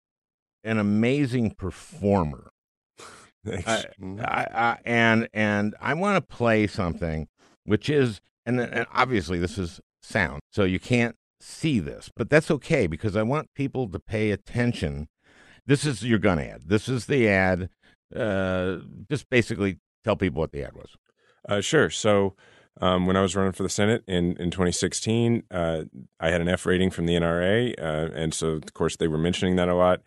[0.63, 2.51] an amazing performer.
[3.47, 7.29] I, I, I, and and I want to play something,
[7.65, 12.51] which is and, and obviously this is sound, so you can't see this, but that's
[12.51, 15.09] okay because I want people to pay attention.
[15.67, 16.63] This is your gun ad.
[16.67, 17.69] This is the ad.
[18.15, 18.79] Uh,
[19.11, 20.97] just basically tell people what the ad was.
[21.49, 21.91] Uh, sure.
[21.91, 22.35] So
[22.81, 25.83] um, when I was running for the Senate in, in 2016, uh,
[26.19, 27.75] I had an F rating from the NRA.
[27.79, 30.03] Uh, and so, of course, they were mentioning that a lot.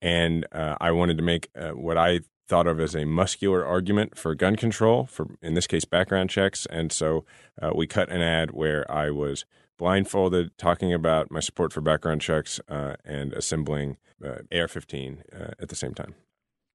[0.00, 4.18] And uh, I wanted to make uh, what I thought of as a muscular argument
[4.18, 6.66] for gun control, for in this case background checks.
[6.66, 7.24] And so
[7.60, 9.44] uh, we cut an ad where I was
[9.82, 15.70] blindfolded, talking about my support for background checks uh, and assembling uh, AR-15 uh, at
[15.70, 16.14] the same time.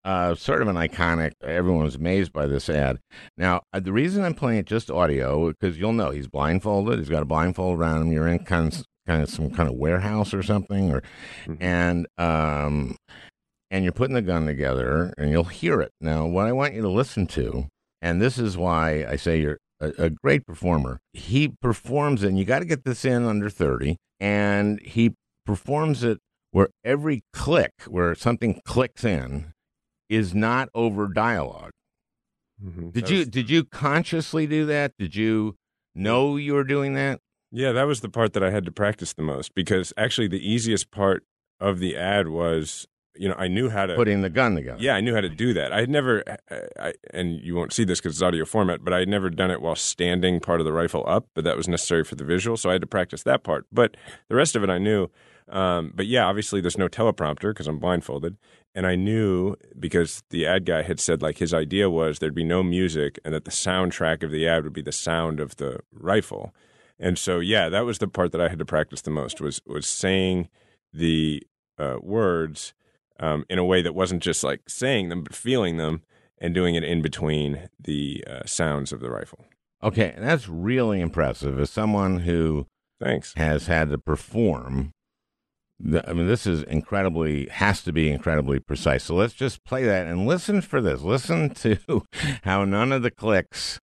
[0.03, 1.31] Uh, sort of an iconic.
[1.41, 2.99] Everyone was amazed by this ad.
[3.37, 6.99] Now, uh, the reason I'm playing it just audio because you'll know he's blindfolded.
[6.99, 8.11] He's got a blindfold around him.
[8.11, 11.01] You're in kind of kind of some kind of warehouse or something, or
[11.45, 11.63] mm-hmm.
[11.63, 12.97] and um,
[13.71, 15.93] and you're putting the gun together and you'll hear it.
[16.01, 17.67] Now, what I want you to listen to,
[18.01, 22.45] and this is why I say you're a, a great performer, he performs and you
[22.45, 25.13] got to get this in under 30, and he
[25.45, 26.19] performs it
[26.51, 29.53] where every click, where something clicks in,
[30.09, 31.71] is not over dialog
[32.63, 32.89] mm-hmm.
[32.89, 34.93] Did you did you consciously do that?
[34.97, 35.55] Did you
[35.93, 37.19] know you were doing that?
[37.51, 40.49] Yeah, that was the part that I had to practice the most because actually the
[40.49, 41.23] easiest part
[41.59, 42.87] of the ad was
[43.19, 44.77] you know, I knew how to putting the gun together.
[44.81, 45.73] Yeah, I knew how to do that.
[45.73, 46.23] I had never,
[46.79, 49.51] I, and you won't see this because it's audio format, but I had never done
[49.51, 51.27] it while standing part of the rifle up.
[51.33, 53.65] But that was necessary for the visual, so I had to practice that part.
[53.71, 53.97] But
[54.29, 55.09] the rest of it, I knew.
[55.49, 58.37] Um, but yeah, obviously, there's no teleprompter because I'm blindfolded,
[58.75, 62.43] and I knew because the ad guy had said like his idea was there'd be
[62.43, 65.79] no music and that the soundtrack of the ad would be the sound of the
[65.91, 66.53] rifle.
[66.99, 69.61] And so, yeah, that was the part that I had to practice the most was
[69.65, 70.49] was saying
[70.91, 71.43] the
[71.77, 72.73] uh, words
[73.19, 76.01] um, in a way that wasn't just like saying them, but feeling them
[76.39, 79.45] and doing it in between the uh, sounds of the rifle.
[79.83, 81.59] Okay, and that's really impressive.
[81.59, 82.67] As someone who
[82.99, 84.91] thanks has had to perform,
[85.79, 89.03] I mean, this is incredibly has to be incredibly precise.
[89.03, 91.01] So let's just play that and listen for this.
[91.01, 92.03] Listen to
[92.43, 93.79] how none of the clicks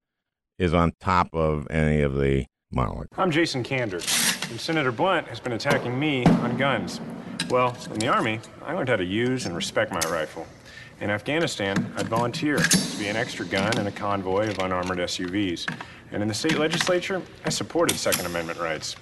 [0.59, 3.09] is on top of any of the monologue.
[3.17, 7.01] I'm Jason Kander, and Senator Blunt has been attacking me on guns.
[7.51, 10.47] Well, in the Army, I learned how to use and respect my rifle.
[11.01, 15.71] In Afghanistan, I'd volunteer to be an extra gun in a convoy of unarmored SUVs.
[16.13, 18.97] And in the state legislature, I supported Second Amendment rights.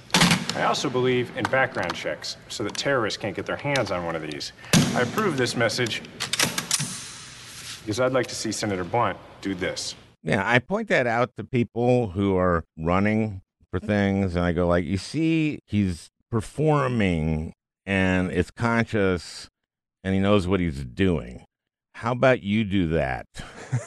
[0.54, 4.16] I also believe in background checks so that terrorists can't get their hands on one
[4.16, 4.52] of these.
[4.94, 6.02] I approve this message
[7.80, 9.94] because I'd like to see Senator Blunt do this.
[10.22, 14.66] Yeah, I point that out to people who are running for things, and I go
[14.66, 17.54] like, you see, he's performing
[17.86, 19.48] and it's conscious
[20.04, 21.44] and he knows what he's doing.
[21.94, 23.26] How about you do that?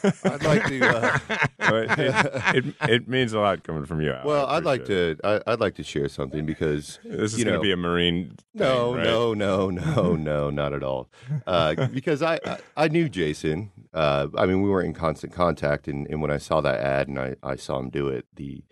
[0.23, 0.87] I'd like to.
[0.87, 1.19] Uh,
[1.59, 4.15] it, it, it, means a lot coming from you.
[4.23, 5.17] Well, I'd like to.
[5.23, 8.35] I, would like to share something because this is going to be a Marine.
[8.53, 9.03] No, thing, right?
[9.03, 11.09] no, no, no, no, not at all.
[11.45, 13.71] Uh, because I, I, I knew Jason.
[13.93, 17.07] Uh, I mean, we were in constant contact, and, and when I saw that ad
[17.07, 18.63] and I, I saw him do it, the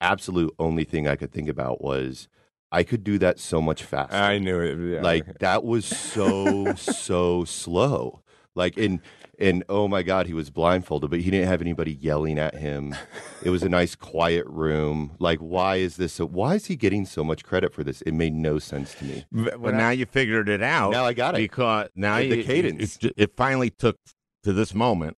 [0.00, 2.28] absolute only thing I could think about was
[2.70, 4.14] I could do that so much faster.
[4.16, 4.78] I knew it.
[4.96, 5.00] Yeah.
[5.02, 8.22] Like that was so so slow.
[8.54, 9.00] Like and
[9.38, 12.94] and oh my god, he was blindfolded, but he didn't have anybody yelling at him.
[13.42, 15.12] It was a nice quiet room.
[15.18, 16.12] Like why is this?
[16.14, 18.02] So, why is he getting so much credit for this?
[18.02, 19.24] It made no sense to me.
[19.32, 20.90] But now you figured it out.
[20.90, 21.38] Now I got it.
[21.38, 22.98] because now The- the you, cadence.
[23.02, 23.96] It, it finally took
[24.42, 25.16] to this moment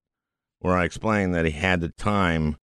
[0.58, 2.56] where I explained that he had to time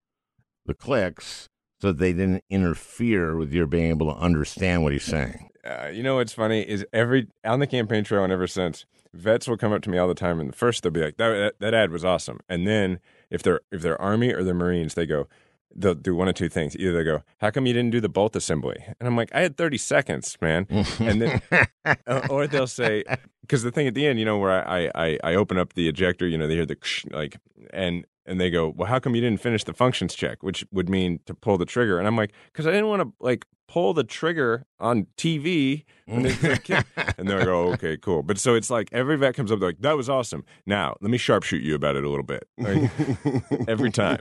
[0.65, 1.49] the clicks
[1.81, 5.49] so that they didn't interfere with your being able to understand what he's saying.
[5.65, 9.47] uh, you know what's funny is every on the campaign trail and ever since vets
[9.47, 11.59] will come up to me all the time and first they'll be like that, that
[11.59, 12.39] that ad was awesome.
[12.49, 12.99] And then
[13.29, 15.27] if they're if they're army or they're marines they go
[15.75, 16.75] they'll do one of two things.
[16.77, 18.77] Either they go how come you didn't do the bolt assembly?
[18.99, 20.67] And i'm like i had 30 seconds man.
[20.99, 21.41] And then
[21.85, 23.03] uh, or they'll say
[23.41, 25.87] because the thing at the end you know where I, I i open up the
[25.89, 26.77] ejector you know they hear the
[27.11, 27.37] like
[27.73, 30.89] and and they go well how come you didn't finish the functions check which would
[30.89, 33.93] mean to pull the trigger and i'm like because i didn't want to like pull
[33.93, 36.85] the trigger on tv when it's a kid.
[37.17, 39.69] and they're like oh okay cool but so it's like every vet comes up they're
[39.69, 42.89] like that was awesome now let me sharpshoot you about it a little bit Like,
[43.67, 44.19] every time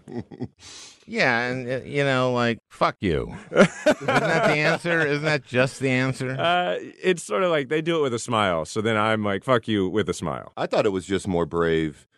[1.09, 3.33] Yeah, and uh, you know, like fuck you.
[3.53, 5.07] Isn't that the answer?
[5.07, 6.33] Isn't that just the answer?
[6.37, 9.45] uh, it's sort of like they do it with a smile so then i'm like
[9.45, 12.09] fuck you with a smile I thought it was just more brave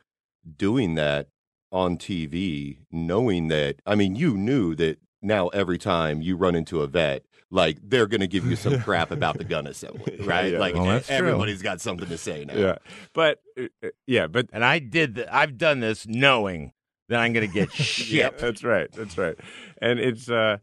[0.57, 1.29] doing that
[1.73, 3.77] on TV, knowing that.
[3.87, 8.07] I mean, you knew that now every time you run into a vet, like they're
[8.07, 10.53] going to give you some crap about the gun assembly, right?
[10.53, 10.59] Yeah.
[10.59, 11.17] Like Well, that's true.
[11.17, 12.55] everybody's got something to say now.
[12.55, 12.77] yeah
[13.15, 15.15] but uh, uh, yeah but and I did.
[15.17, 16.73] Th- I've done this knowing
[17.09, 18.09] that I'm going to get shit.
[18.09, 18.91] yeah, That's right.
[18.93, 19.37] That's right.
[19.81, 20.59] And it's uh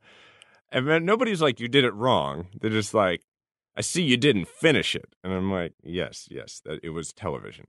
[0.71, 2.47] and then nobody's like you did it wrong.
[2.61, 3.21] They're just like
[3.75, 5.15] I see you didn't finish it.
[5.23, 7.65] And I'm like, yes, yes, that it was television.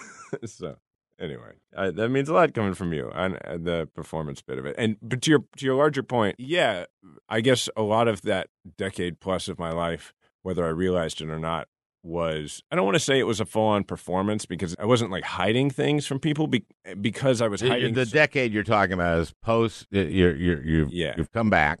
[0.46, 0.76] so
[1.20, 4.74] anyway, that means a lot coming from you on uh, the performance bit of it.
[4.78, 6.86] And but to your to your larger point, yeah,
[7.28, 8.48] I guess a lot of that
[8.78, 10.12] decade plus of my life,
[10.42, 11.68] whether I realized it or not,
[12.02, 15.10] was I don't want to say it was a full on performance because I wasn't
[15.10, 16.64] like hiding things from people be,
[17.00, 19.86] because I was The- hiding the decade you're talking about is post.
[19.94, 21.14] uh, You're you're you've, Yeah.
[21.16, 21.80] you've come back,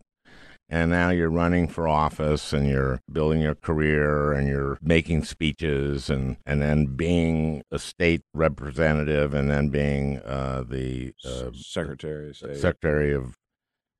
[0.70, 6.08] and now you're running for office, and you're building your career, and you're making speeches,
[6.08, 12.54] and and then being a state representative, and then being uh, the uh, secretary say
[12.54, 13.36] secretary of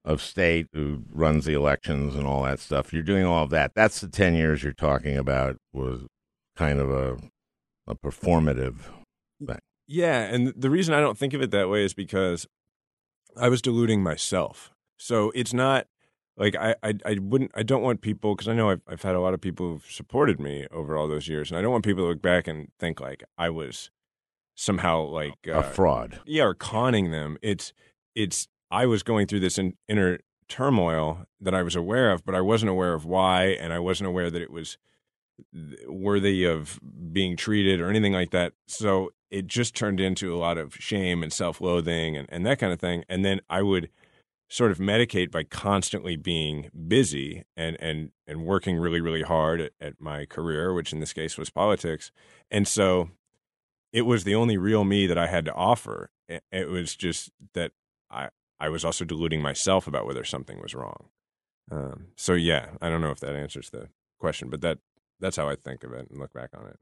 [0.04, 2.92] of state who runs the elections and all that stuff.
[2.92, 3.72] You're doing all of that.
[3.74, 5.56] That's the ten years you're talking about.
[5.72, 6.02] Was
[6.56, 7.18] kind of a
[7.88, 8.76] a performative
[9.44, 9.58] thing.
[9.88, 12.46] Yeah, and the reason I don't think of it that way is because
[13.36, 14.70] I was deluding myself.
[14.96, 15.86] So it's not
[16.40, 19.14] like I I, I wouldn't I don't want people because I know I've I've had
[19.14, 21.84] a lot of people who've supported me over all those years, and I don't want
[21.84, 23.90] people to look back and think like I was
[24.56, 26.20] somehow like uh, a fraud.
[26.26, 27.36] yeah or conning them.
[27.42, 27.72] It's
[28.16, 30.18] it's I was going through this in, inner
[30.48, 34.08] turmoil that I was aware of, but I wasn't aware of why, and I wasn't
[34.08, 34.78] aware that it was
[35.86, 36.80] worthy of
[37.12, 38.54] being treated or anything like that.
[38.66, 42.58] So it just turned into a lot of shame and self loathing and, and that
[42.58, 43.04] kind of thing.
[43.08, 43.90] And then I would
[44.50, 49.72] sort of medicate by constantly being busy and, and, and working really, really hard at,
[49.80, 52.10] at my career, which in this case was politics.
[52.50, 53.10] And so
[53.92, 56.10] it was the only real me that I had to offer.
[56.28, 57.70] It, was just that
[58.10, 61.08] I, I was also deluding myself about whether something was wrong.
[61.70, 63.88] Um, so yeah, I don't know if that answers the
[64.18, 64.78] question, but that
[65.20, 66.78] that's how I think of it and look back on it.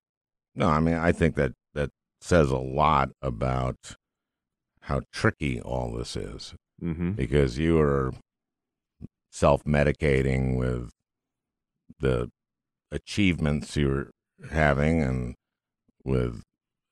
[0.54, 1.90] No, I mean I think that that
[2.20, 3.96] says a lot about
[4.82, 7.12] how tricky all this is Mm-hmm.
[7.12, 8.12] because you are
[9.30, 10.90] self-medicating with
[11.98, 12.30] the
[12.92, 14.10] achievements you're
[14.50, 15.34] having and
[16.04, 16.42] with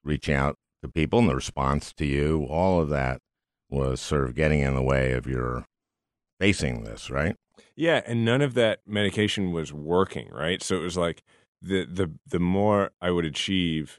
[0.05, 3.19] reaching out to people and the response to you all of that
[3.71, 5.65] was sort of getting in the way of your
[6.41, 7.37] facing this right
[7.77, 10.63] Yeah, and none of that medication was working, right?
[10.63, 11.23] So it was like
[11.63, 13.99] the the the more I would achieve,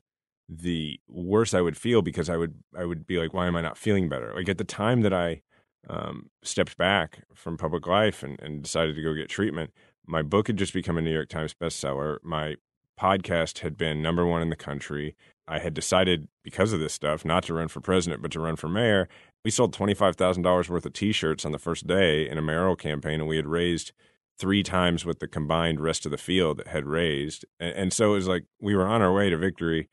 [0.50, 3.62] the worse I would feel because I would I would be like, why am I
[3.62, 4.34] not feeling better?
[4.36, 5.42] Like at the time that I
[5.90, 9.72] um, stepped back from public life and, and decided to go get treatment,
[10.06, 12.18] my book had just become a New York Times bestseller.
[12.24, 12.56] My
[13.00, 15.16] podcast had been number one in the country.
[15.48, 18.56] I had decided because of this stuff not to run for president, but to run
[18.56, 19.08] for mayor.
[19.46, 23.20] We sold $25,000 worth of t shirts on the first day in a mayoral campaign,
[23.22, 23.92] and we had raised
[24.38, 27.46] three times what the combined rest of the field had raised.
[27.60, 29.90] And, and so it was like we were on our way to victory.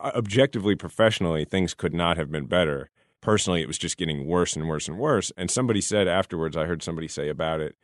[0.00, 2.90] Objectively, professionally, things could not have been better.
[3.24, 5.32] Personally, it was just getting worse and worse and worse.
[5.38, 7.74] And somebody said afterwards, I heard somebody say about it,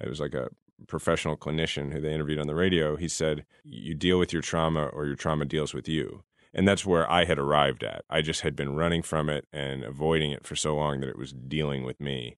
[0.00, 0.48] it was like a
[0.88, 2.96] professional clinician who they interviewed on the radio.
[2.96, 6.24] He said, You deal with your trauma or your trauma deals with you.
[6.52, 8.04] And that's where I had arrived at.
[8.10, 11.18] I just had been running from it and avoiding it for so long that it
[11.18, 12.36] was dealing with me.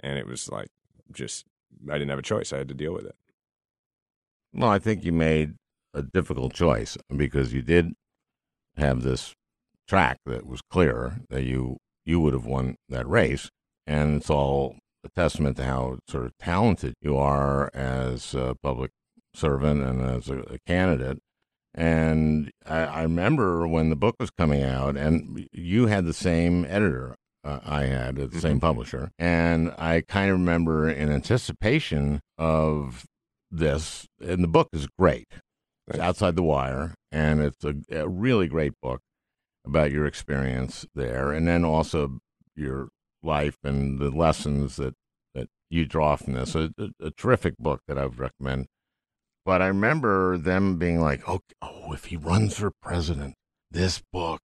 [0.00, 0.68] And it was like
[1.10, 1.46] just
[1.88, 2.52] I didn't have a choice.
[2.52, 3.16] I had to deal with it.
[4.52, 5.54] Well, I think you made
[5.94, 7.94] a difficult choice because you did
[8.76, 9.34] have this
[9.88, 13.50] track that was clear that you you would have won that race,
[13.86, 18.90] and it's all a testament to how sort of talented you are as a public
[19.34, 21.18] servant and as a, a candidate.
[21.74, 26.66] And I, I, remember when the book was coming out, and you had the same
[26.66, 28.38] editor uh, I had, the mm-hmm.
[28.38, 33.06] same publisher, and I kind of remember in anticipation of
[33.50, 35.28] this, and the book is great.
[35.88, 39.00] It's outside the wire, and it's a, a really great book
[39.64, 42.20] about your experience there, and then also
[42.54, 42.88] your
[43.22, 44.94] life and the lessons that
[45.34, 46.54] that you draw from this.
[46.54, 48.66] A, a, a terrific book that I would recommend.
[49.44, 53.34] But I remember them being like, "Oh, oh, if he runs for president,
[53.70, 54.42] this book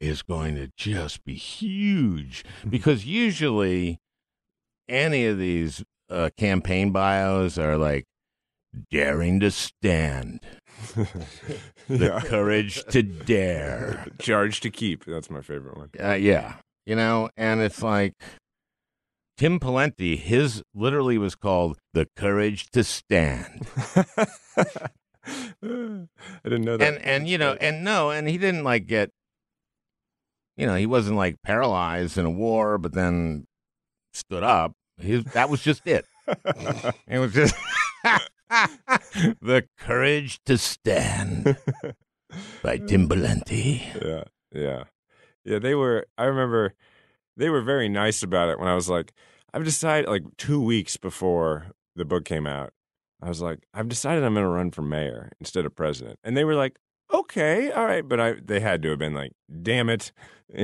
[0.00, 3.98] is going to just be huge." because usually,
[4.88, 8.04] any of these uh, campaign bios are like
[8.90, 10.40] daring to stand.
[11.88, 14.06] the courage to dare.
[14.20, 15.04] Charge to keep.
[15.04, 15.90] That's my favorite one.
[15.98, 16.56] Uh, yeah.
[16.86, 18.14] You know, and it's like
[19.36, 23.66] Tim Pawlenty, his literally was called The Courage to Stand.
[23.96, 24.26] I
[25.62, 26.94] didn't know that.
[26.94, 29.10] And and you know, and no, and he didn't like get
[30.56, 33.46] you know, he wasn't like paralyzed in a war, but then
[34.12, 34.72] stood up.
[34.98, 36.06] That was just it.
[37.08, 37.54] it was just
[39.40, 41.56] the courage to stand
[42.62, 43.82] by Tim Pawlenty.
[44.02, 44.84] Yeah, yeah,
[45.44, 45.58] yeah.
[45.58, 46.06] They were.
[46.16, 46.74] I remember
[47.36, 49.12] they were very nice about it when I was like,
[49.52, 52.72] I've decided like two weeks before the book came out.
[53.22, 56.36] I was like, I've decided I'm going to run for mayor instead of president, and
[56.36, 56.78] they were like,
[57.12, 59.32] okay, all right, but I they had to have been like,
[59.62, 60.12] damn it.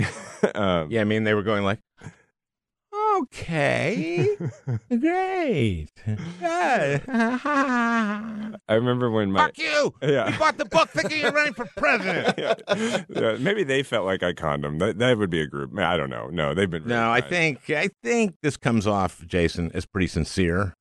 [0.54, 1.80] um, yeah, I mean they were going like,
[3.22, 4.36] Okay.
[4.88, 5.88] Great.
[6.06, 6.18] Good.
[7.08, 9.94] I remember when my Fuck you.
[10.02, 10.30] Yeah.
[10.30, 12.34] You bought the book thinking you're running for president.
[12.38, 13.02] yeah.
[13.08, 13.36] yeah.
[13.38, 14.78] Maybe they felt like I conned them.
[14.78, 15.78] That, that would be a group.
[15.78, 16.28] I don't know.
[16.30, 16.86] No, they've been.
[16.86, 20.74] no, I think I think this comes off, Jason, as pretty sincere.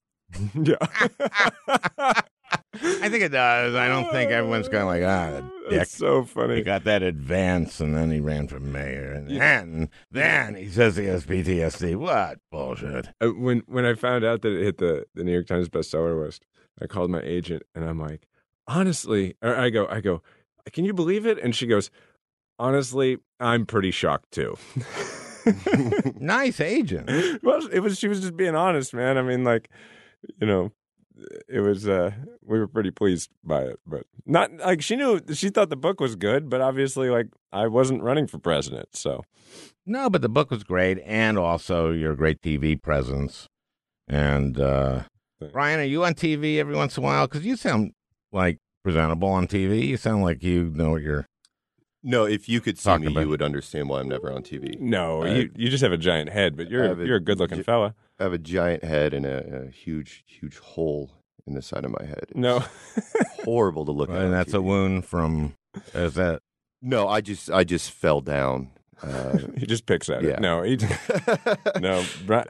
[0.53, 0.75] yeah.
[3.09, 3.73] I think it does.
[3.73, 5.79] I don't think everyone's going like, ah, dick.
[5.79, 6.57] That's so funny.
[6.57, 10.95] He got that advance, and then he ran for mayor, and then, then he says
[10.95, 11.95] he has PTSD.
[11.95, 13.09] What bullshit?
[13.19, 16.23] Uh, when when I found out that it hit the the New York Times bestseller
[16.23, 16.45] list,
[16.79, 18.27] I called my agent, and I'm like,
[18.67, 20.21] honestly, or I go, I go,
[20.71, 21.39] can you believe it?
[21.39, 21.89] And she goes,
[22.59, 24.55] honestly, I'm pretty shocked too.
[26.19, 27.09] nice agent.
[27.43, 29.17] Well, it was she was just being honest, man.
[29.17, 29.69] I mean, like,
[30.39, 30.71] you know,
[31.47, 32.11] it was uh
[32.41, 35.99] we were pretty pleased by it but not like she knew she thought the book
[35.99, 39.23] was good but obviously like i wasn't running for president so
[39.85, 43.47] no but the book was great and also your great tv presence
[44.07, 45.03] and uh
[45.53, 47.93] Brian, are you on tv every once in a while because you sound
[48.31, 51.25] like presentable on tv you sound like you know what you're
[52.01, 53.19] no, if you could see me, about.
[53.21, 54.79] you would understand why I'm never on TV.
[54.79, 57.61] No, you you just have a giant head, but you're a, you're a good looking
[57.61, 57.93] fella.
[58.19, 61.11] I have a giant head and a, a huge, huge hole
[61.47, 62.25] in the side of my head.
[62.29, 62.63] It's no,
[63.43, 64.17] horrible to look at.
[64.17, 64.57] And that's TV.
[64.57, 65.55] a wound from.
[65.93, 66.41] Is that?
[66.81, 68.71] No, I just I just fell down.
[69.01, 70.31] Uh, he just picks at yeah.
[70.31, 70.39] it.
[70.39, 70.77] No, he,
[71.79, 72.03] no.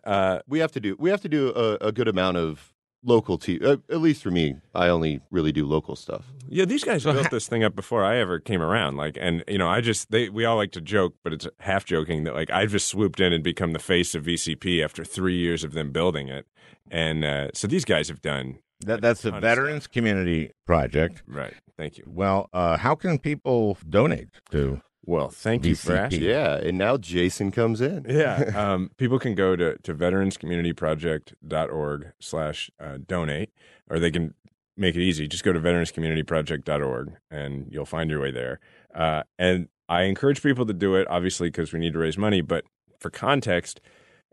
[0.03, 2.73] Uh, we have to do we have to do a, a good amount of
[3.03, 3.63] local TV.
[3.63, 6.25] Uh, at least for me, I only really do local stuff.
[6.47, 8.97] Yeah, these guys built this thing up before I ever came around.
[8.97, 11.85] Like, and you know, I just they we all like to joke, but it's half
[11.85, 15.37] joking that like I've just swooped in and become the face of VCP after three
[15.37, 16.47] years of them building it.
[16.91, 21.23] And uh, so these guys have done that, that's the Veterans Community Project.
[21.27, 21.53] Right.
[21.77, 22.05] Thank you.
[22.07, 24.81] Well, uh, how can people donate to?
[25.05, 26.23] Well, thank you for asking.
[26.23, 28.05] Yeah, and now Jason comes in.
[28.07, 33.51] yeah, um, people can go to, to veteranscommunityproject.org slash uh, donate,
[33.89, 34.33] or they can
[34.77, 35.27] make it easy.
[35.27, 38.59] Just go to veteranscommunityproject.org, and you'll find your way there.
[38.93, 42.41] Uh, and I encourage people to do it, obviously, because we need to raise money.
[42.41, 42.65] But
[42.99, 43.81] for context,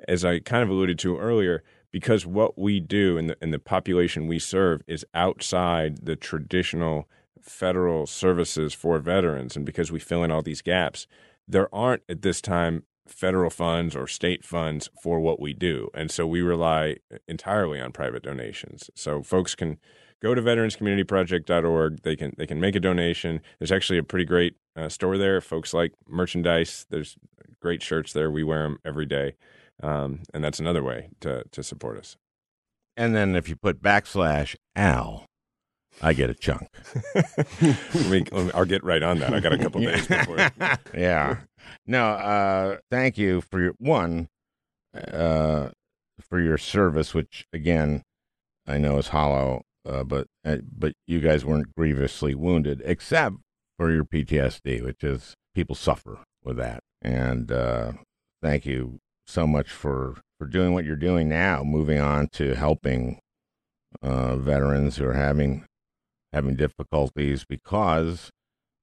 [0.06, 3.58] as I kind of alluded to earlier, because what we do and the, and the
[3.58, 7.08] population we serve is outside the traditional
[7.46, 11.06] federal services for veterans, and because we fill in all these gaps,
[11.46, 15.88] there aren't at this time federal funds or state funds for what we do.
[15.94, 16.96] And so we rely
[17.28, 18.90] entirely on private donations.
[18.94, 19.78] So folks can
[20.20, 22.02] go to veteranscommunityproject.org.
[22.02, 23.40] They can they can make a donation.
[23.58, 25.40] There's actually a pretty great uh, store there.
[25.40, 26.86] Folks like merchandise.
[26.90, 27.16] There's
[27.60, 28.30] great shirts there.
[28.30, 29.36] We wear them every day.
[29.82, 32.16] Um, and that's another way to, to support us.
[32.96, 35.26] And then if you put backslash Al,
[36.02, 36.68] I get a chunk.
[38.54, 39.32] I'll get right on that.
[39.32, 40.50] I got a couple days before.
[40.94, 41.38] yeah.
[41.86, 44.28] No, uh, thank you for your one,
[44.94, 45.70] uh,
[46.20, 48.02] for your service, which again
[48.66, 53.36] I know is hollow, uh, but uh, but you guys weren't grievously wounded, except
[53.78, 56.80] for your PTSD, which is people suffer with that.
[57.02, 57.92] And uh,
[58.42, 63.18] thank you so much for for doing what you're doing now, moving on to helping
[64.02, 65.64] uh, veterans who are having
[66.32, 68.30] having difficulties because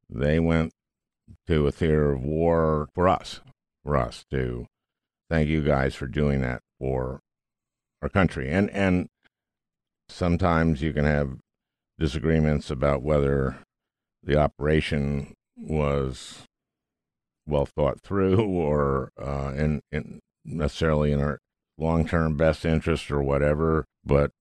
[0.09, 0.71] they went
[1.47, 3.41] to a theater of war for us,
[3.83, 4.65] for us to
[5.29, 7.19] thank you guys for doing that for
[8.01, 8.49] our country.
[8.49, 9.07] And and
[10.09, 11.37] sometimes you can have
[11.97, 13.57] disagreements about whether
[14.21, 16.43] the operation was
[17.45, 21.39] well thought through or uh, in, in necessarily in our
[21.77, 23.85] long term best interest or whatever.
[24.05, 24.31] But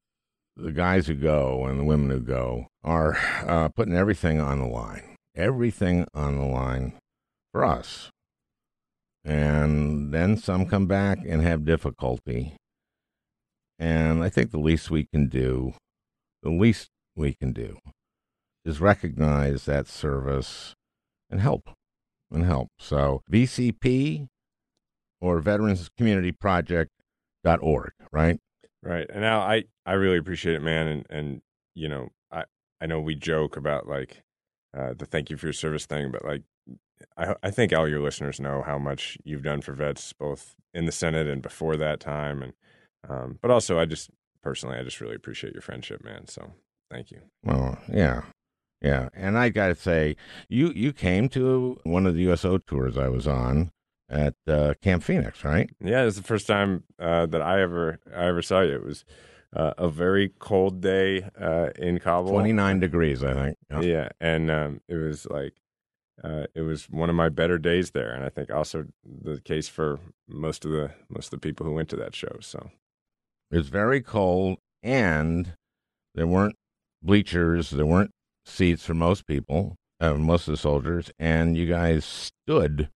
[0.57, 4.66] the guys who go and the women who go are uh, putting everything on the
[4.66, 6.94] line, everything on the line
[7.53, 8.11] for us.
[9.24, 12.57] And then some come back and have difficulty.
[13.78, 15.74] And I think the least we can do,
[16.42, 17.78] the least we can do,
[18.64, 20.74] is recognize that service
[21.30, 21.70] and help
[22.30, 22.68] and help.
[22.78, 24.26] So VCP
[25.20, 28.38] or Veterans Community Project.org, right?
[28.83, 29.07] Right.
[29.09, 30.89] And now I, I really appreciate it, man.
[30.89, 31.43] And, and,
[31.74, 32.45] you know, I,
[32.80, 34.22] I know we joke about like
[34.76, 36.43] uh, the thank you for your service thing, but like,
[37.16, 40.87] I, I think all your listeners know how much you've done for vets, both in
[40.87, 42.43] the Senate and before that time.
[42.43, 42.53] And,
[43.09, 44.11] um, but also I just
[44.43, 46.26] personally, I just really appreciate your friendship, man.
[46.26, 46.53] So
[46.91, 47.20] thank you.
[47.45, 48.22] Well, yeah.
[48.80, 49.11] Yeah.
[49.14, 50.16] And I got to say,
[50.49, 53.70] you, you came to one of the USO tours I was on
[54.12, 55.70] at uh, Camp Phoenix, right?
[55.82, 58.74] Yeah, it's the first time uh, that I ever I ever saw you.
[58.74, 59.04] It was
[59.56, 63.58] uh, a very cold day uh, in Kabul, twenty nine degrees, I think.
[63.70, 65.54] Yeah, yeah and um, it was like
[66.22, 69.68] uh, it was one of my better days there, and I think also the case
[69.68, 69.98] for
[70.28, 72.36] most of the most of the people who went to that show.
[72.40, 72.70] So
[73.50, 75.54] it was very cold, and
[76.14, 76.56] there weren't
[77.02, 78.12] bleachers, there weren't
[78.44, 82.90] seats for most people, uh, most of the soldiers, and you guys stood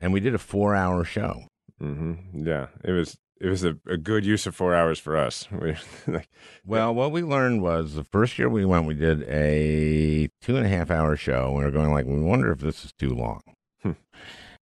[0.00, 1.44] and we did a four hour show.
[1.80, 2.46] Mm-hmm.
[2.46, 5.48] Yeah, it was it was a, a, good use of four hours for us.
[5.60, 5.76] We,
[6.06, 6.28] like,
[6.64, 10.64] well, what we learned was the first year we went, we did a two and
[10.64, 11.52] a half hour show.
[11.52, 13.40] We were going like, we wonder if this is too long,
[13.82, 13.92] hmm.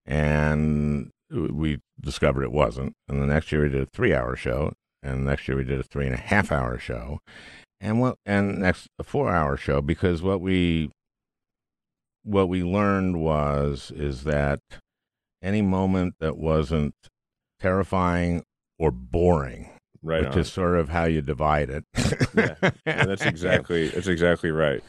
[0.06, 2.94] and we discovered it wasn't.
[3.08, 4.72] And the next year we did a three hour show,
[5.02, 7.18] and next year we did a three and a half hour show,
[7.80, 10.90] and what and next a four hour show because what we
[12.24, 14.60] what we learned was is that
[15.42, 16.94] any moment that wasn't
[17.60, 18.44] terrifying
[18.78, 19.68] or boring.
[20.04, 20.38] Right, which on.
[20.40, 21.84] is sort of how you divide it.
[22.34, 22.56] yeah.
[22.84, 24.82] yeah, that's exactly that's exactly right.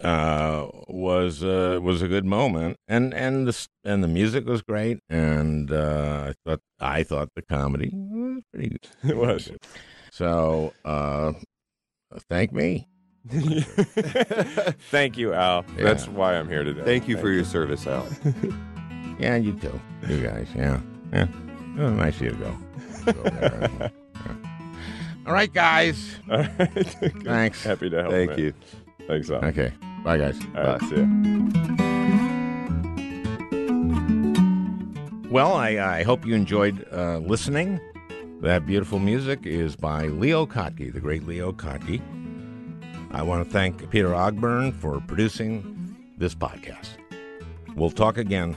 [0.00, 5.00] Uh, was uh, was a good moment, and and the and the music was great,
[5.08, 8.86] and uh, I thought I thought the comedy was pretty good.
[9.10, 9.50] It was.
[10.12, 11.32] So, uh,
[12.30, 12.86] thank me.
[14.90, 15.64] Thank you, Al.
[15.76, 15.84] Yeah.
[15.84, 16.82] That's why I'm here today.
[16.82, 17.36] Thank you thank for you.
[17.36, 18.08] your service, Al.
[19.18, 19.80] Yeah, you too.
[20.08, 20.48] You guys.
[20.54, 20.80] Yeah.
[21.12, 21.26] Yeah.
[21.78, 22.56] Oh, nice of you to go.
[23.12, 23.88] go there, yeah.
[25.26, 26.16] All right, guys.
[26.30, 26.48] All right.
[27.24, 27.62] Thanks.
[27.62, 28.12] Happy to help.
[28.12, 28.38] Thank man.
[28.38, 28.54] you.
[29.06, 29.44] Thanks, Al.
[29.44, 29.72] Okay.
[30.04, 30.38] Bye, guys.
[30.56, 30.76] All Bye.
[30.78, 31.04] Right, see ya.
[35.30, 37.80] Well, I, I hope you enjoyed uh, listening.
[38.40, 42.00] That beautiful music is by Leo Kottke, the great Leo Kottke.
[43.12, 46.90] I want to thank Peter Ogburn for producing this podcast.
[47.76, 48.56] We'll talk again